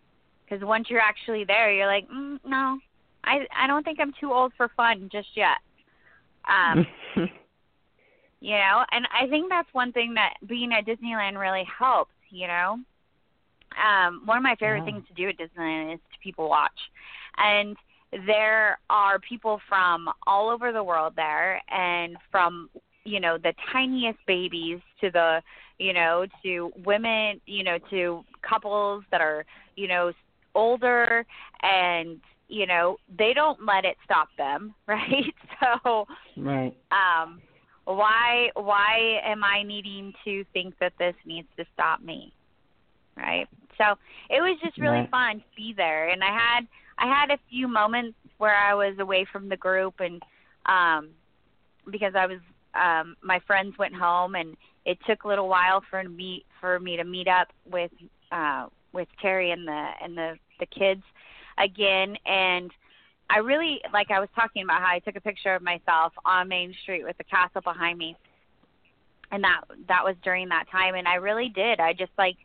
because 0.44 0.64
once 0.64 0.88
you're 0.90 1.00
actually 1.00 1.44
there, 1.44 1.72
you're 1.72 1.86
like, 1.86 2.08
mm, 2.08 2.38
no, 2.44 2.78
I 3.24 3.46
I 3.56 3.66
don't 3.66 3.84
think 3.84 3.98
I'm 4.00 4.12
too 4.20 4.32
old 4.32 4.52
for 4.56 4.68
fun 4.76 5.08
just 5.12 5.28
yet. 5.34 5.58
Um, 6.48 6.86
you 8.40 8.52
know, 8.52 8.84
and 8.90 9.06
I 9.12 9.26
think 9.28 9.48
that's 9.48 9.68
one 9.72 9.92
thing 9.92 10.14
that 10.14 10.34
being 10.46 10.72
at 10.72 10.86
Disneyland 10.86 11.38
really 11.38 11.66
helps. 11.78 12.12
You 12.30 12.46
know, 12.48 12.78
um, 13.82 14.22
one 14.24 14.36
of 14.36 14.42
my 14.42 14.56
favorite 14.56 14.84
Yeah. 14.84 14.84
things 14.84 15.04
to 15.08 15.14
do 15.14 15.28
at 15.28 15.36
Disneyland 15.38 15.94
is 15.94 16.00
to 16.12 16.18
people 16.22 16.48
watch, 16.48 16.78
and 17.36 17.76
there 18.26 18.78
are 18.90 19.18
people 19.20 19.60
from 19.68 20.08
all 20.26 20.50
over 20.50 20.72
the 20.72 20.82
world 20.82 21.14
there, 21.16 21.62
and 21.70 22.16
from 22.30 22.68
you 23.04 23.20
know 23.20 23.38
the 23.38 23.52
tiniest 23.72 24.18
babies 24.26 24.80
to 25.00 25.10
the 25.10 25.40
you 25.78 25.92
know 25.92 26.26
to 26.42 26.70
women 26.84 27.40
you 27.46 27.62
know 27.62 27.78
to 27.90 28.24
couples 28.48 29.04
that 29.10 29.20
are 29.20 29.44
you 29.76 29.88
know 29.88 30.12
older 30.54 31.24
and 31.62 32.20
you 32.48 32.66
know 32.66 32.96
they 33.18 33.32
don't 33.34 33.64
let 33.64 33.84
it 33.84 33.96
stop 34.04 34.28
them 34.36 34.74
right 34.86 35.34
so 35.60 36.04
right. 36.36 36.76
um 36.90 37.40
why 37.84 38.48
why 38.54 39.20
am 39.24 39.42
i 39.42 39.62
needing 39.62 40.12
to 40.24 40.44
think 40.52 40.74
that 40.78 40.92
this 40.98 41.14
needs 41.26 41.48
to 41.56 41.64
stop 41.74 42.00
me 42.02 42.32
right 43.16 43.46
so 43.78 43.94
it 44.30 44.40
was 44.40 44.58
just 44.62 44.78
really 44.78 45.02
Right. 45.02 45.10
fun 45.10 45.36
to 45.38 45.44
be 45.56 45.72
there 45.76 46.08
and 46.08 46.22
i 46.22 46.26
had 46.28 46.66
i 46.98 47.06
had 47.06 47.30
a 47.30 47.38
few 47.50 47.66
moments 47.66 48.16
where 48.38 48.56
i 48.56 48.74
was 48.74 48.94
away 48.98 49.24
from 49.30 49.48
the 49.48 49.56
group 49.56 49.94
and 50.00 50.22
um 50.66 51.10
because 51.90 52.12
i 52.16 52.26
was 52.26 52.38
um 52.74 53.16
my 53.22 53.40
friends 53.46 53.76
went 53.78 53.94
home 53.94 54.34
and 54.34 54.56
it 54.84 54.98
took 55.06 55.24
a 55.24 55.28
little 55.28 55.48
while 55.48 55.82
for 55.90 56.02
me 56.04 56.44
for 56.60 56.78
me 56.80 56.96
to 56.96 57.04
meet 57.04 57.28
up 57.28 57.48
with 57.70 57.90
uh 58.30 58.66
with 58.92 59.08
terry 59.20 59.50
and 59.50 59.66
the 59.66 59.90
and 60.02 60.16
the 60.16 60.34
the 60.60 60.66
kids 60.66 61.02
again 61.58 62.16
and 62.26 62.72
I 63.32 63.38
really 63.38 63.80
like 63.92 64.10
I 64.10 64.20
was 64.20 64.28
talking 64.34 64.62
about 64.62 64.82
how 64.82 64.88
I 64.92 64.98
took 64.98 65.16
a 65.16 65.20
picture 65.20 65.54
of 65.54 65.62
myself 65.62 66.12
on 66.24 66.48
Main 66.48 66.74
Street 66.82 67.04
with 67.04 67.16
the 67.16 67.24
castle 67.24 67.62
behind 67.62 67.98
me. 67.98 68.14
And 69.30 69.42
that 69.42 69.62
that 69.88 70.04
was 70.04 70.16
during 70.22 70.50
that 70.50 70.66
time 70.70 70.94
and 70.94 71.08
I 71.08 71.14
really 71.14 71.48
did. 71.48 71.80
I 71.80 71.94
just 71.94 72.12
like 72.18 72.36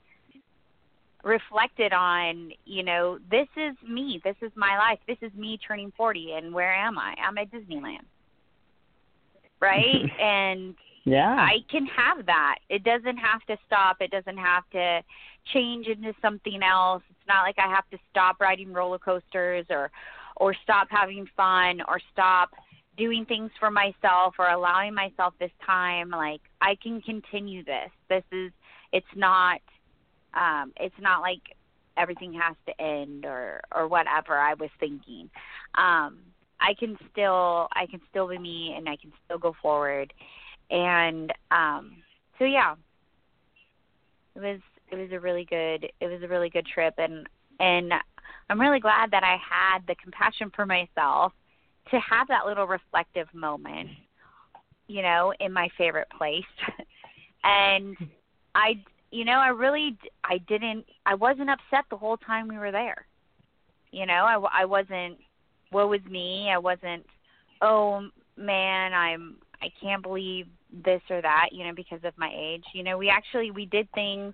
reflected 1.24 1.92
on, 1.92 2.52
you 2.64 2.84
know, 2.84 3.20
this 3.30 3.48
is 3.58 3.76
me. 3.86 4.22
This 4.24 4.38
is 4.42 4.52
my 4.56 4.78
life. 4.78 5.00
This 5.08 5.18
is 5.22 5.34
me 5.38 5.60
turning 5.68 5.92
40 5.98 6.34
and 6.38 6.54
where 6.54 6.74
am 6.74 6.98
I? 6.98 7.16
I'm 7.22 7.38
at 7.38 7.52
Disneyland. 7.52 8.06
Right? 9.62 10.04
and 10.22 10.76
Yeah. 11.06 11.36
I 11.40 11.60
can 11.70 11.86
have 11.88 12.26
that. 12.26 12.58
It 12.70 12.84
doesn't 12.84 13.18
have 13.18 13.42
to 13.48 13.58
stop. 13.66 13.98
It 14.02 14.12
doesn't 14.12 14.38
have 14.38 14.64
to 14.72 15.02
change 15.54 15.88
into 15.88 16.14
something 16.22 16.62
else. 16.64 17.04
It's 17.10 17.28
not 17.28 17.44
like 17.44 17.56
I 17.58 17.68
have 17.74 17.90
to 17.92 17.98
stop 18.12 18.40
riding 18.40 18.74
roller 18.74 19.00
coasters 19.00 19.66
or 19.70 19.92
or 20.40 20.54
stop 20.64 20.88
having 20.92 21.28
fun 21.36 21.82
or 21.88 22.00
stop 22.14 22.52
doing 22.98 23.26
things 23.26 23.52
for 23.60 23.72
myself 23.72 24.36
or 24.40 24.50
allowing 24.50 24.94
myself 24.94 25.34
this 25.40 25.52
time 25.66 26.10
like 26.10 26.42
I 26.62 26.76
can 26.82 27.02
continue 27.02 27.64
this. 27.64 27.90
This 28.10 28.24
is 28.32 28.52
it's 28.92 29.06
not 29.16 29.62
um 30.34 30.74
it's 30.78 31.00
not 31.00 31.22
like 31.22 31.42
everything 31.96 32.34
has 32.34 32.56
to 32.68 32.82
end 32.82 33.26
or 33.26 33.62
or 33.74 33.88
whatever 33.88 34.38
I 34.38 34.54
was 34.56 34.70
thinking. 34.80 35.30
Um 35.76 36.20
I 36.60 36.74
can 36.74 36.98
still 37.12 37.68
I 37.74 37.86
can 37.90 38.02
still 38.10 38.28
be 38.28 38.38
me 38.38 38.74
and 38.78 38.90
I 38.90 38.96
can 38.96 39.12
still 39.26 39.38
go 39.38 39.56
forward. 39.62 40.14
And 40.70 41.32
um 41.52 41.98
so 42.40 42.46
yeah. 42.46 42.76
It 44.36 44.40
was 44.40 44.60
it 44.92 44.96
was 44.96 45.12
a 45.12 45.20
really 45.20 45.46
good 45.46 45.90
it 46.00 46.08
was 46.08 46.22
a 46.24 46.28
really 46.28 46.50
good 46.50 46.66
trip. 46.66 46.94
And 46.98 47.28
and 47.60 47.94
i'm 48.50 48.60
really 48.60 48.80
glad 48.80 49.12
that 49.12 49.24
i 49.24 49.38
had 49.38 49.80
the 49.88 49.96
compassion 49.96 50.52
for 50.56 50.66
myself 50.66 51.34
to 51.92 52.00
have 52.00 52.28
that 52.28 52.46
little 52.46 52.68
reflective 52.68 53.28
moment 53.34 53.90
you 54.88 55.02
know 55.02 55.34
in 55.40 55.52
my 55.52 55.70
favorite 55.78 56.08
place. 56.18 56.44
And 57.44 57.96
i 58.56 58.74
you 59.12 59.24
know 59.24 59.40
i 59.40 59.48
really 59.50 59.98
I 60.24 60.40
didn't 60.40 60.86
i 61.06 61.16
wasn't 61.16 61.50
upset 61.50 61.86
the 61.90 61.98
whole 61.98 62.18
time 62.18 62.48
we 62.48 62.58
were 62.58 62.72
there. 62.72 63.06
You 63.92 64.06
know 64.06 64.26
i 64.26 64.62
i 64.62 64.66
wasn't 64.66 65.18
woe 65.72 65.92
is 65.94 66.04
me. 66.06 66.50
I 66.54 66.58
wasn't 66.58 67.06
oh 67.62 68.08
man 68.36 68.94
i'm 68.94 69.36
i 69.62 69.70
can't 69.82 70.04
believe 70.04 70.46
this 70.86 71.02
or 71.10 71.22
that 71.22 71.50
you 71.52 71.66
know 71.66 71.74
because 71.74 72.00
of 72.04 72.14
my 72.18 72.32
age. 72.36 72.64
You 72.74 72.84
know 72.84 72.98
we 72.98 73.10
actually 73.10 73.52
we 73.52 73.66
did 73.66 73.90
things 73.94 74.34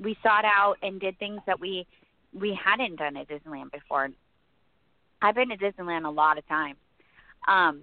we 0.00 0.16
sought 0.22 0.44
out 0.44 0.76
and 0.82 1.00
did 1.00 1.18
things 1.18 1.40
that 1.46 1.60
we 1.60 1.86
we 2.32 2.58
hadn't 2.62 2.96
done 2.96 3.16
at 3.16 3.28
disneyland 3.28 3.72
before. 3.72 4.08
I've 5.22 5.34
been 5.34 5.50
to 5.50 5.56
disneyland 5.56 6.06
a 6.06 6.10
lot 6.10 6.38
of 6.38 6.48
times 6.48 6.78
um 7.46 7.82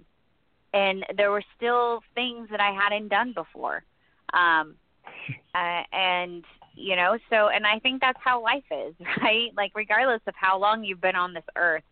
and 0.72 1.06
there 1.16 1.30
were 1.30 1.44
still 1.56 2.02
things 2.14 2.48
that 2.50 2.60
i 2.60 2.72
hadn't 2.72 3.08
done 3.08 3.32
before. 3.32 3.84
Um 4.32 4.74
uh, 5.54 5.82
and 5.92 6.44
you 6.74 6.96
know 6.96 7.16
so 7.30 7.48
and 7.48 7.64
i 7.64 7.78
think 7.78 8.00
that's 8.00 8.18
how 8.22 8.42
life 8.42 8.64
is 8.70 8.94
right? 9.22 9.50
Like 9.56 9.72
regardless 9.74 10.22
of 10.26 10.34
how 10.36 10.58
long 10.58 10.82
you've 10.82 11.00
been 11.00 11.16
on 11.16 11.32
this 11.32 11.44
earth 11.56 11.84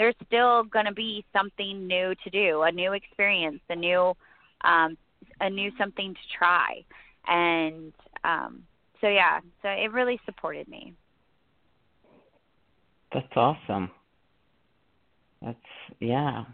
there's 0.00 0.14
still 0.26 0.64
going 0.64 0.86
to 0.86 0.94
be 0.94 1.22
something 1.30 1.86
new 1.86 2.14
to 2.24 2.30
do 2.30 2.62
a 2.62 2.72
new 2.72 2.94
experience 2.94 3.60
a 3.68 3.76
new 3.76 4.14
um 4.64 4.96
a 5.40 5.50
new 5.50 5.70
something 5.76 6.14
to 6.14 6.20
try 6.38 6.82
and 7.28 7.92
um 8.24 8.62
so 9.02 9.08
yeah 9.08 9.40
so 9.60 9.68
it 9.68 9.92
really 9.92 10.18
supported 10.24 10.66
me 10.68 10.94
That's 13.12 13.36
awesome. 13.36 13.90
That's 15.42 15.58
yeah. 15.98 16.44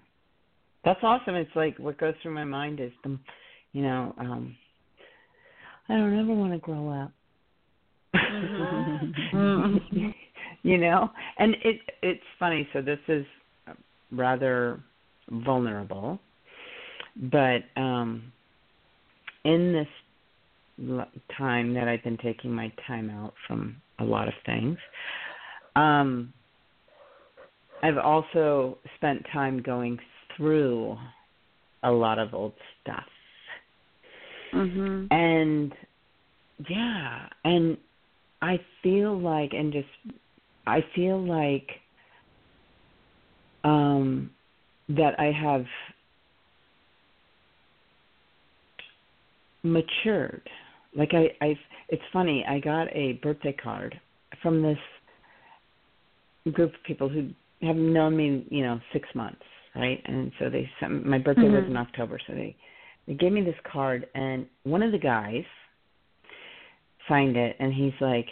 That's 0.85 1.01
awesome. 1.03 1.35
It's 1.35 1.55
like 1.55 1.79
what 1.79 1.99
goes 1.99 2.15
through 2.23 2.35
my 2.35 2.45
mind 2.45 2.81
is 2.81 2.93
the 3.05 3.19
you 3.73 3.83
know, 3.83 4.15
um 4.19 4.57
I 5.89 5.97
don't 5.97 6.19
ever 6.19 6.35
want 6.35 6.53
to 6.53 6.59
grow 6.59 6.89
up. 6.89 7.13
Mhm. 8.15 10.15
you 10.71 10.79
know? 10.79 11.11
And 11.39 11.55
it 11.65 11.81
it's 12.03 12.29
funny, 12.39 12.69
so 12.73 12.83
this 12.83 12.99
is 13.09 13.25
rather 14.13 14.81
vulnerable. 15.31 16.19
But 17.17 17.61
um 17.77 18.33
in 19.45 19.73
this 19.73 19.89
time 21.39 21.73
that 21.75 21.89
I've 21.89 22.05
been 22.05 22.19
taking 22.19 22.53
my 22.53 22.73
time 22.87 23.11
out 23.11 23.35
from 23.47 23.77
a 23.99 24.05
lot 24.05 24.29
of 24.29 24.35
things, 24.45 24.79
um 25.77 26.33
I've 27.83 27.99
also 27.99 28.79
spent 28.97 29.25
time 29.33 29.63
going 29.63 29.99
through 30.37 30.97
a 31.83 31.91
lot 31.91 32.19
of 32.19 32.35
old 32.35 32.55
stuff. 32.83 33.05
mhm 34.53 35.07
And 35.11 35.73
yeah, 36.69 37.29
and 37.45 37.77
I 38.43 38.59
feel 38.83 39.19
like 39.19 39.53
and 39.53 39.73
just 39.73 39.89
I 40.67 40.85
feel 40.95 41.19
like 41.19 41.69
um 43.65 44.31
that 44.89 45.19
I 45.19 45.33
have 45.33 45.65
matured. 49.63 50.49
Like 50.97 51.11
I 51.13 51.29
I 51.45 51.59
it's 51.89 52.03
funny, 52.13 52.45
I 52.49 52.59
got 52.59 52.89
a 52.93 53.15
birthday 53.23 53.53
card 53.53 53.99
from 54.43 54.63
this 54.63 54.79
group 56.53 56.75
of 56.75 56.83
people 56.85 57.09
who 57.09 57.29
have 57.63 57.77
known 57.77 58.17
me, 58.17 58.47
you 58.51 58.63
know, 58.63 58.79
6 58.93 59.09
months, 59.15 59.43
right? 59.75 60.01
And 60.05 60.31
so 60.39 60.49
they 60.51 60.69
sent 60.81 61.07
my 61.07 61.19
birthday 61.19 61.49
was 61.49 61.65
Mhm. 61.65 61.71
in 61.71 61.77
October, 61.77 62.19
so 62.27 62.35
they 62.35 62.55
they 63.07 63.15
gave 63.15 63.33
me 63.33 63.41
this 63.41 63.59
card 63.73 64.09
and 64.15 64.47
one 64.65 64.83
of 64.83 64.91
the 64.93 64.99
guys 64.99 65.45
signed 67.09 67.37
it 67.37 67.57
and 67.61 67.73
he's 67.73 67.95
like 68.01 68.29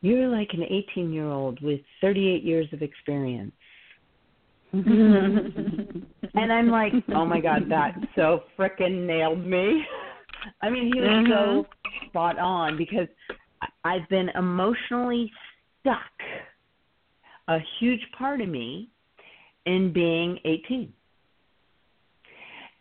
you're 0.00 0.28
like 0.28 0.50
an 0.52 0.62
18 0.62 1.12
year 1.12 1.26
old 1.26 1.60
with 1.60 1.80
38 2.00 2.42
years 2.42 2.66
of 2.72 2.82
experience. 2.82 3.52
And 6.38 6.52
i'm 6.52 6.68
like 6.68 6.92
oh 7.14 7.24
my 7.24 7.40
god 7.40 7.62
that 7.70 7.94
so 8.14 8.42
frickin' 8.58 9.06
nailed 9.06 9.46
me. 9.46 9.82
I 10.62 10.68
mean 10.68 10.92
he 10.92 11.00
was 11.00 11.26
so 11.28 11.62
mm-hmm. 11.62 12.08
spot 12.08 12.38
on 12.38 12.76
because 12.76 13.08
i've 13.84 14.06
been 14.10 14.28
emotionally 14.30 15.32
stuck 15.80 15.98
a 17.48 17.58
huge 17.78 18.02
part 18.18 18.42
of 18.42 18.48
me 18.50 18.90
in 19.64 19.94
being 19.94 20.38
18 20.44 20.92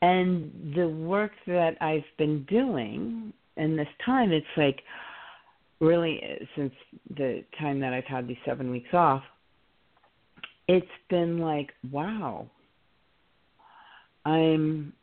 and 0.06 0.74
the 0.76 0.88
work 0.88 1.32
that 1.48 1.78
I've 1.82 2.04
been 2.18 2.44
doing 2.44 3.34
in 3.58 3.76
this 3.76 3.88
time, 4.06 4.32
it's 4.32 4.46
like 4.58 4.82
really 5.80 6.22
since 6.56 6.74
the 7.16 7.44
time 7.60 7.80
that 7.82 7.94
I've 7.94 8.06
had 8.06 8.28
these 8.28 8.38
seven 8.46 8.72
weeks 8.72 8.94
off, 8.94 9.24
it's 10.68 10.86
been 11.10 11.40
like, 11.40 11.72
wow, 11.92 12.48
I'm 14.26 14.94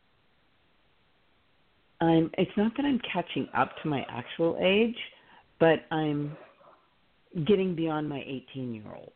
I'm 2.01 2.29
it's 2.37 2.51
not 2.57 2.73
that 2.75 2.85
I'm 2.85 2.99
catching 3.11 3.47
up 3.55 3.71
to 3.81 3.87
my 3.87 4.05
actual 4.09 4.57
age, 4.61 4.97
but 5.59 5.85
I'm 5.91 6.35
getting 7.45 7.75
beyond 7.75 8.09
my 8.09 8.21
18 8.21 8.73
year 8.73 8.93
old. 8.93 9.13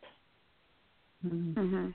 Mhm. 1.26 1.94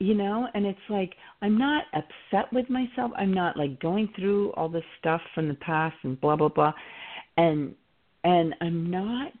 You 0.00 0.14
know, 0.14 0.48
and 0.54 0.66
it's 0.66 0.78
like 0.88 1.14
I'm 1.40 1.56
not 1.56 1.84
upset 1.94 2.52
with 2.52 2.68
myself. 2.68 3.12
I'm 3.16 3.32
not 3.32 3.56
like 3.56 3.80
going 3.80 4.08
through 4.16 4.52
all 4.52 4.68
this 4.68 4.84
stuff 4.98 5.22
from 5.34 5.48
the 5.48 5.54
past 5.54 5.96
and 6.02 6.20
blah 6.20 6.36
blah 6.36 6.48
blah. 6.48 6.72
And 7.36 7.74
and 8.24 8.54
I'm 8.60 8.90
not 8.90 9.32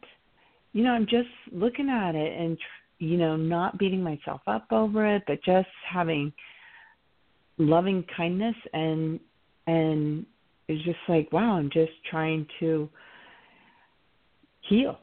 you 0.72 0.84
know, 0.84 0.90
I'm 0.90 1.06
just 1.06 1.28
looking 1.52 1.88
at 1.88 2.14
it 2.14 2.40
and 2.40 2.56
you 2.98 3.16
know, 3.16 3.34
not 3.36 3.78
beating 3.78 4.02
myself 4.02 4.42
up 4.46 4.66
over 4.70 5.16
it, 5.16 5.22
but 5.26 5.42
just 5.42 5.68
having 5.90 6.32
loving 7.60 8.04
kindness 8.16 8.56
and 8.72 9.20
and 9.66 10.24
it's 10.66 10.82
just 10.84 10.98
like 11.08 11.30
wow 11.30 11.56
i'm 11.56 11.68
just 11.70 11.92
trying 12.10 12.46
to 12.58 12.88
heal 14.62 14.98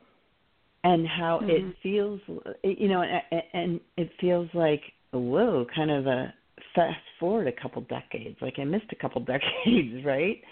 and 0.83 1.07
how 1.07 1.39
Mhm. 1.39 1.49
it 1.49 1.77
feels 1.83 2.19
you 2.63 2.87
know 2.87 3.03
and, 3.03 3.43
and 3.53 3.79
it 3.95 4.11
feels 4.19 4.51
like 4.55 4.81
whoa 5.11 5.65
kind 5.73 5.91
of 5.91 6.07
a 6.07 6.33
fast 6.73 6.99
forward 7.19 7.47
a 7.47 7.51
couple 7.51 7.81
decades 7.83 8.37
like 8.41 8.57
i 8.57 8.63
missed 8.63 8.91
a 8.91 8.95
couple 8.95 9.21
decades 9.35 10.03
right 10.03 10.43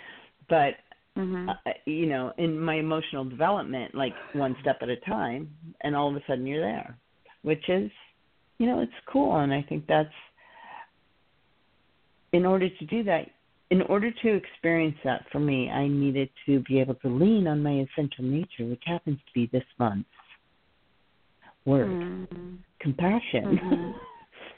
but 0.48 0.76
Mhm. 1.18 1.50
uh, 1.50 1.72
you 1.86 2.08
know 2.08 2.34
in 2.38 2.60
my 2.60 2.76
emotional 2.76 3.24
development 3.24 3.96
like 3.96 4.14
one 4.34 4.56
step 4.62 4.78
at 4.82 4.90
a 4.90 4.98
time 4.98 5.50
and 5.82 5.96
all 5.96 6.10
of 6.10 6.16
a 6.16 6.22
sudden 6.28 6.46
you're 6.46 6.62
there 6.62 6.98
which 7.44 7.70
is 7.70 7.90
you 8.58 8.66
know 8.68 8.82
it's 8.82 8.92
cool 9.06 9.38
and 9.38 9.54
i 9.54 9.62
think 9.62 9.86
that's 9.88 10.10
in 12.34 12.46
order 12.46 12.68
to 12.70 12.86
do 12.86 13.02
that 13.04 13.30
in 13.72 13.82
order 13.84 14.12
to 14.12 14.34
experience 14.34 14.98
that 15.06 15.26
for 15.32 15.40
me 15.40 15.70
i 15.70 15.88
needed 15.88 16.30
to 16.46 16.60
be 16.62 16.80
able 16.80 16.96
to 16.96 17.08
lean 17.08 17.48
on 17.48 17.64
my 17.64 17.80
essential 17.86 18.24
nature 18.26 18.66
which 18.66 18.84
happens 18.86 19.18
to 19.26 19.32
be 19.34 19.46
this 19.48 19.64
month's 19.80 20.10
word 21.66 21.88
Mhm. 21.92 22.58
compassion 22.80 23.58
Mhm. 23.58 24.00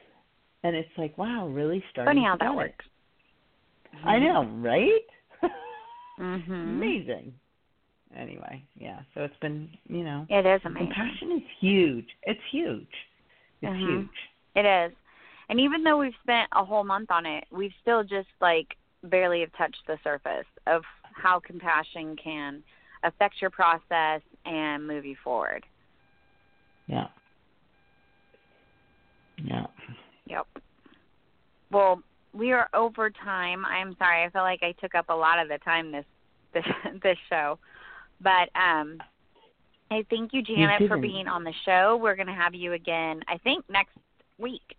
and 0.64 0.76
it's 0.76 0.98
like 0.98 1.16
wow 1.20 1.48
really 1.48 1.84
starting 1.92 2.16
Funny 2.16 2.26
how 2.26 2.36
to 2.36 2.44
that 2.46 2.56
works. 2.56 2.86
i 4.04 4.18
know 4.18 4.44
right 4.58 5.06
Mhm. 6.20 6.64
amazing 6.64 7.34
anyway 8.16 8.64
yeah 8.76 9.02
so 9.14 9.22
it's 9.24 9.38
been 9.38 9.70
you 9.88 10.04
know 10.04 10.26
It 10.30 10.46
is 10.46 10.62
amazing. 10.66 10.88
compassion 10.94 11.32
is 11.34 11.44
huge 11.60 12.08
it's 12.24 12.42
huge 12.52 12.88
it's 13.62 13.74
Mhm. 13.74 13.86
huge 13.88 14.10
It 14.56 14.66
is. 14.66 14.92
And 15.50 15.60
even 15.60 15.84
though 15.84 15.98
we've 16.00 16.16
spent 16.24 16.50
a 16.54 16.66
whole 16.66 16.84
month 16.84 17.10
on 17.12 17.26
it, 17.26 17.46
we've 17.52 17.74
still 17.82 18.04
just 18.04 18.28
like 18.42 18.76
barely 19.04 19.42
have 19.42 19.54
touched 19.54 19.86
the 19.86 19.98
surface 20.04 20.48
of 20.66 20.84
how 21.14 21.40
compassion 21.40 22.16
can 22.16 22.64
affect 23.04 23.40
your 23.40 23.52
process 23.52 24.22
and 24.46 24.86
move 24.88 25.06
you 25.06 25.16
forward. 25.24 25.64
yeah 26.88 27.08
yeah 29.44 29.68
Yep. 30.26 30.48
Well, 31.72 32.02
we 32.38 32.52
are 32.52 32.70
over 32.74 33.10
time. 33.10 33.66
I'm 33.66 33.96
sorry. 33.98 34.24
I 34.24 34.30
feel 34.30 34.44
like 34.44 34.62
I 34.64 34.74
took 34.80 34.96
up 34.96 35.10
a 35.10 35.14
lot 35.14 35.40
of 35.40 35.48
the 35.48 35.58
time 35.60 35.92
this 35.92 36.06
this 36.54 36.66
this 37.04 37.18
show. 37.30 37.58
But 38.22 38.50
um 38.56 38.98
I 39.90 40.06
thank 40.10 40.34
you 40.34 40.42
Janet 40.42 40.88
for 40.88 40.98
being 40.98 41.28
on 41.28 41.44
the 41.44 41.54
show. 41.66 41.98
We're 42.02 42.16
going 42.16 42.28
to 42.28 42.34
have 42.34 42.54
you 42.54 42.74
again 42.74 43.22
I 43.28 43.38
think 43.38 43.64
next 43.70 43.96
week. 44.38 44.76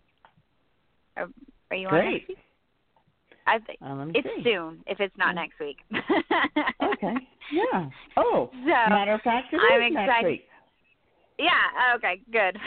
Are, 1.16 1.28
are 1.70 1.76
you 1.76 1.88
on 1.88 1.94
great 1.94 2.12
next 2.12 2.28
week? 2.28 2.38
I 3.46 3.58
think 3.60 3.78
uh, 3.82 3.94
let 3.94 4.08
me 4.08 4.12
it's 4.14 4.28
see. 4.36 4.42
soon 4.44 4.80
if 4.86 5.00
it's 5.00 5.16
not 5.16 5.34
Yeah. 5.34 5.40
next 5.42 5.58
week. 5.60 5.78
okay 6.82 7.14
yeah 7.52 7.88
oh 8.16 8.50
So 8.52 8.90
matter 8.90 9.14
of 9.14 9.22
fact 9.22 9.46
I'm 9.52 9.80
next 9.92 10.08
excited. 10.08 10.28
week 10.28 10.44
Yeah, 11.38 11.94
okay, 11.96 12.20
good. 12.32 12.58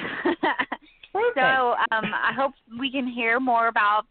So 1.36 1.76
um, 1.92 2.06
I 2.14 2.32
hope 2.36 2.54
we 2.80 2.90
can 2.92 3.06
hear 3.06 3.40
more 3.40 3.68
about 3.68 4.06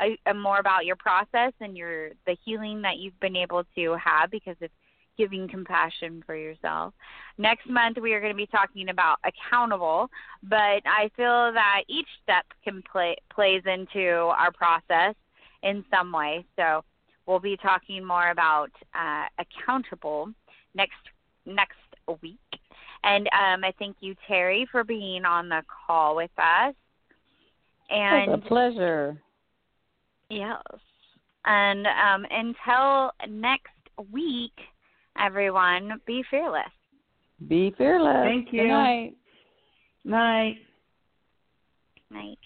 uh, 0.00 0.30
uh, 0.30 0.34
more 0.34 0.58
about 0.58 0.86
your 0.86 0.96
process 0.96 1.52
and 1.60 1.76
your 1.76 2.10
the 2.26 2.36
healing 2.44 2.82
that 2.82 2.98
you've 2.98 3.18
been 3.20 3.36
able 3.36 3.64
to 3.76 3.96
have 4.02 4.30
because 4.30 4.56
of 4.62 4.70
giving 5.16 5.48
compassion 5.48 6.22
for 6.24 6.34
yourself. 6.34 6.94
Next 7.36 7.68
month 7.68 7.98
we 8.00 8.14
are 8.14 8.20
going 8.20 8.32
to 8.32 8.36
be 8.36 8.46
talking 8.46 8.88
about 8.88 9.18
accountable, 9.24 10.08
but 10.42 10.82
I 10.86 11.10
feel 11.16 11.52
that 11.52 11.82
each 11.88 12.08
step 12.22 12.46
can 12.64 12.82
play 12.90 13.16
plays 13.32 13.62
into 13.66 14.08
our 14.10 14.52
process 14.52 15.14
in 15.62 15.84
some 15.90 16.12
way. 16.12 16.44
So 16.56 16.82
we'll 17.26 17.40
be 17.40 17.56
talking 17.56 18.04
more 18.04 18.30
about 18.30 18.70
uh, 18.94 19.26
accountable 19.38 20.32
next 20.74 20.94
next 21.44 21.76
week. 22.22 22.38
And 23.02 23.26
um, 23.28 23.64
I 23.64 23.72
thank 23.78 23.96
you, 24.00 24.14
Terry, 24.26 24.66
for 24.70 24.84
being 24.84 25.24
on 25.24 25.48
the 25.48 25.62
call 25.86 26.16
with 26.16 26.30
us. 26.38 26.74
And 27.88 28.32
It's 28.32 28.44
a 28.44 28.48
pleasure. 28.48 29.20
Yes, 30.30 30.62
and 31.44 31.86
um, 31.86 32.26
until 32.30 33.12
next 33.28 33.68
week, 34.12 34.52
everyone, 35.18 36.00
be 36.06 36.24
fearless. 36.30 36.62
Be 37.48 37.74
fearless. 37.76 38.24
Thank 38.24 38.52
you. 38.52 38.62
Good 38.62 38.68
night. 38.68 39.16
night 40.04 40.56
Night. 42.10 42.38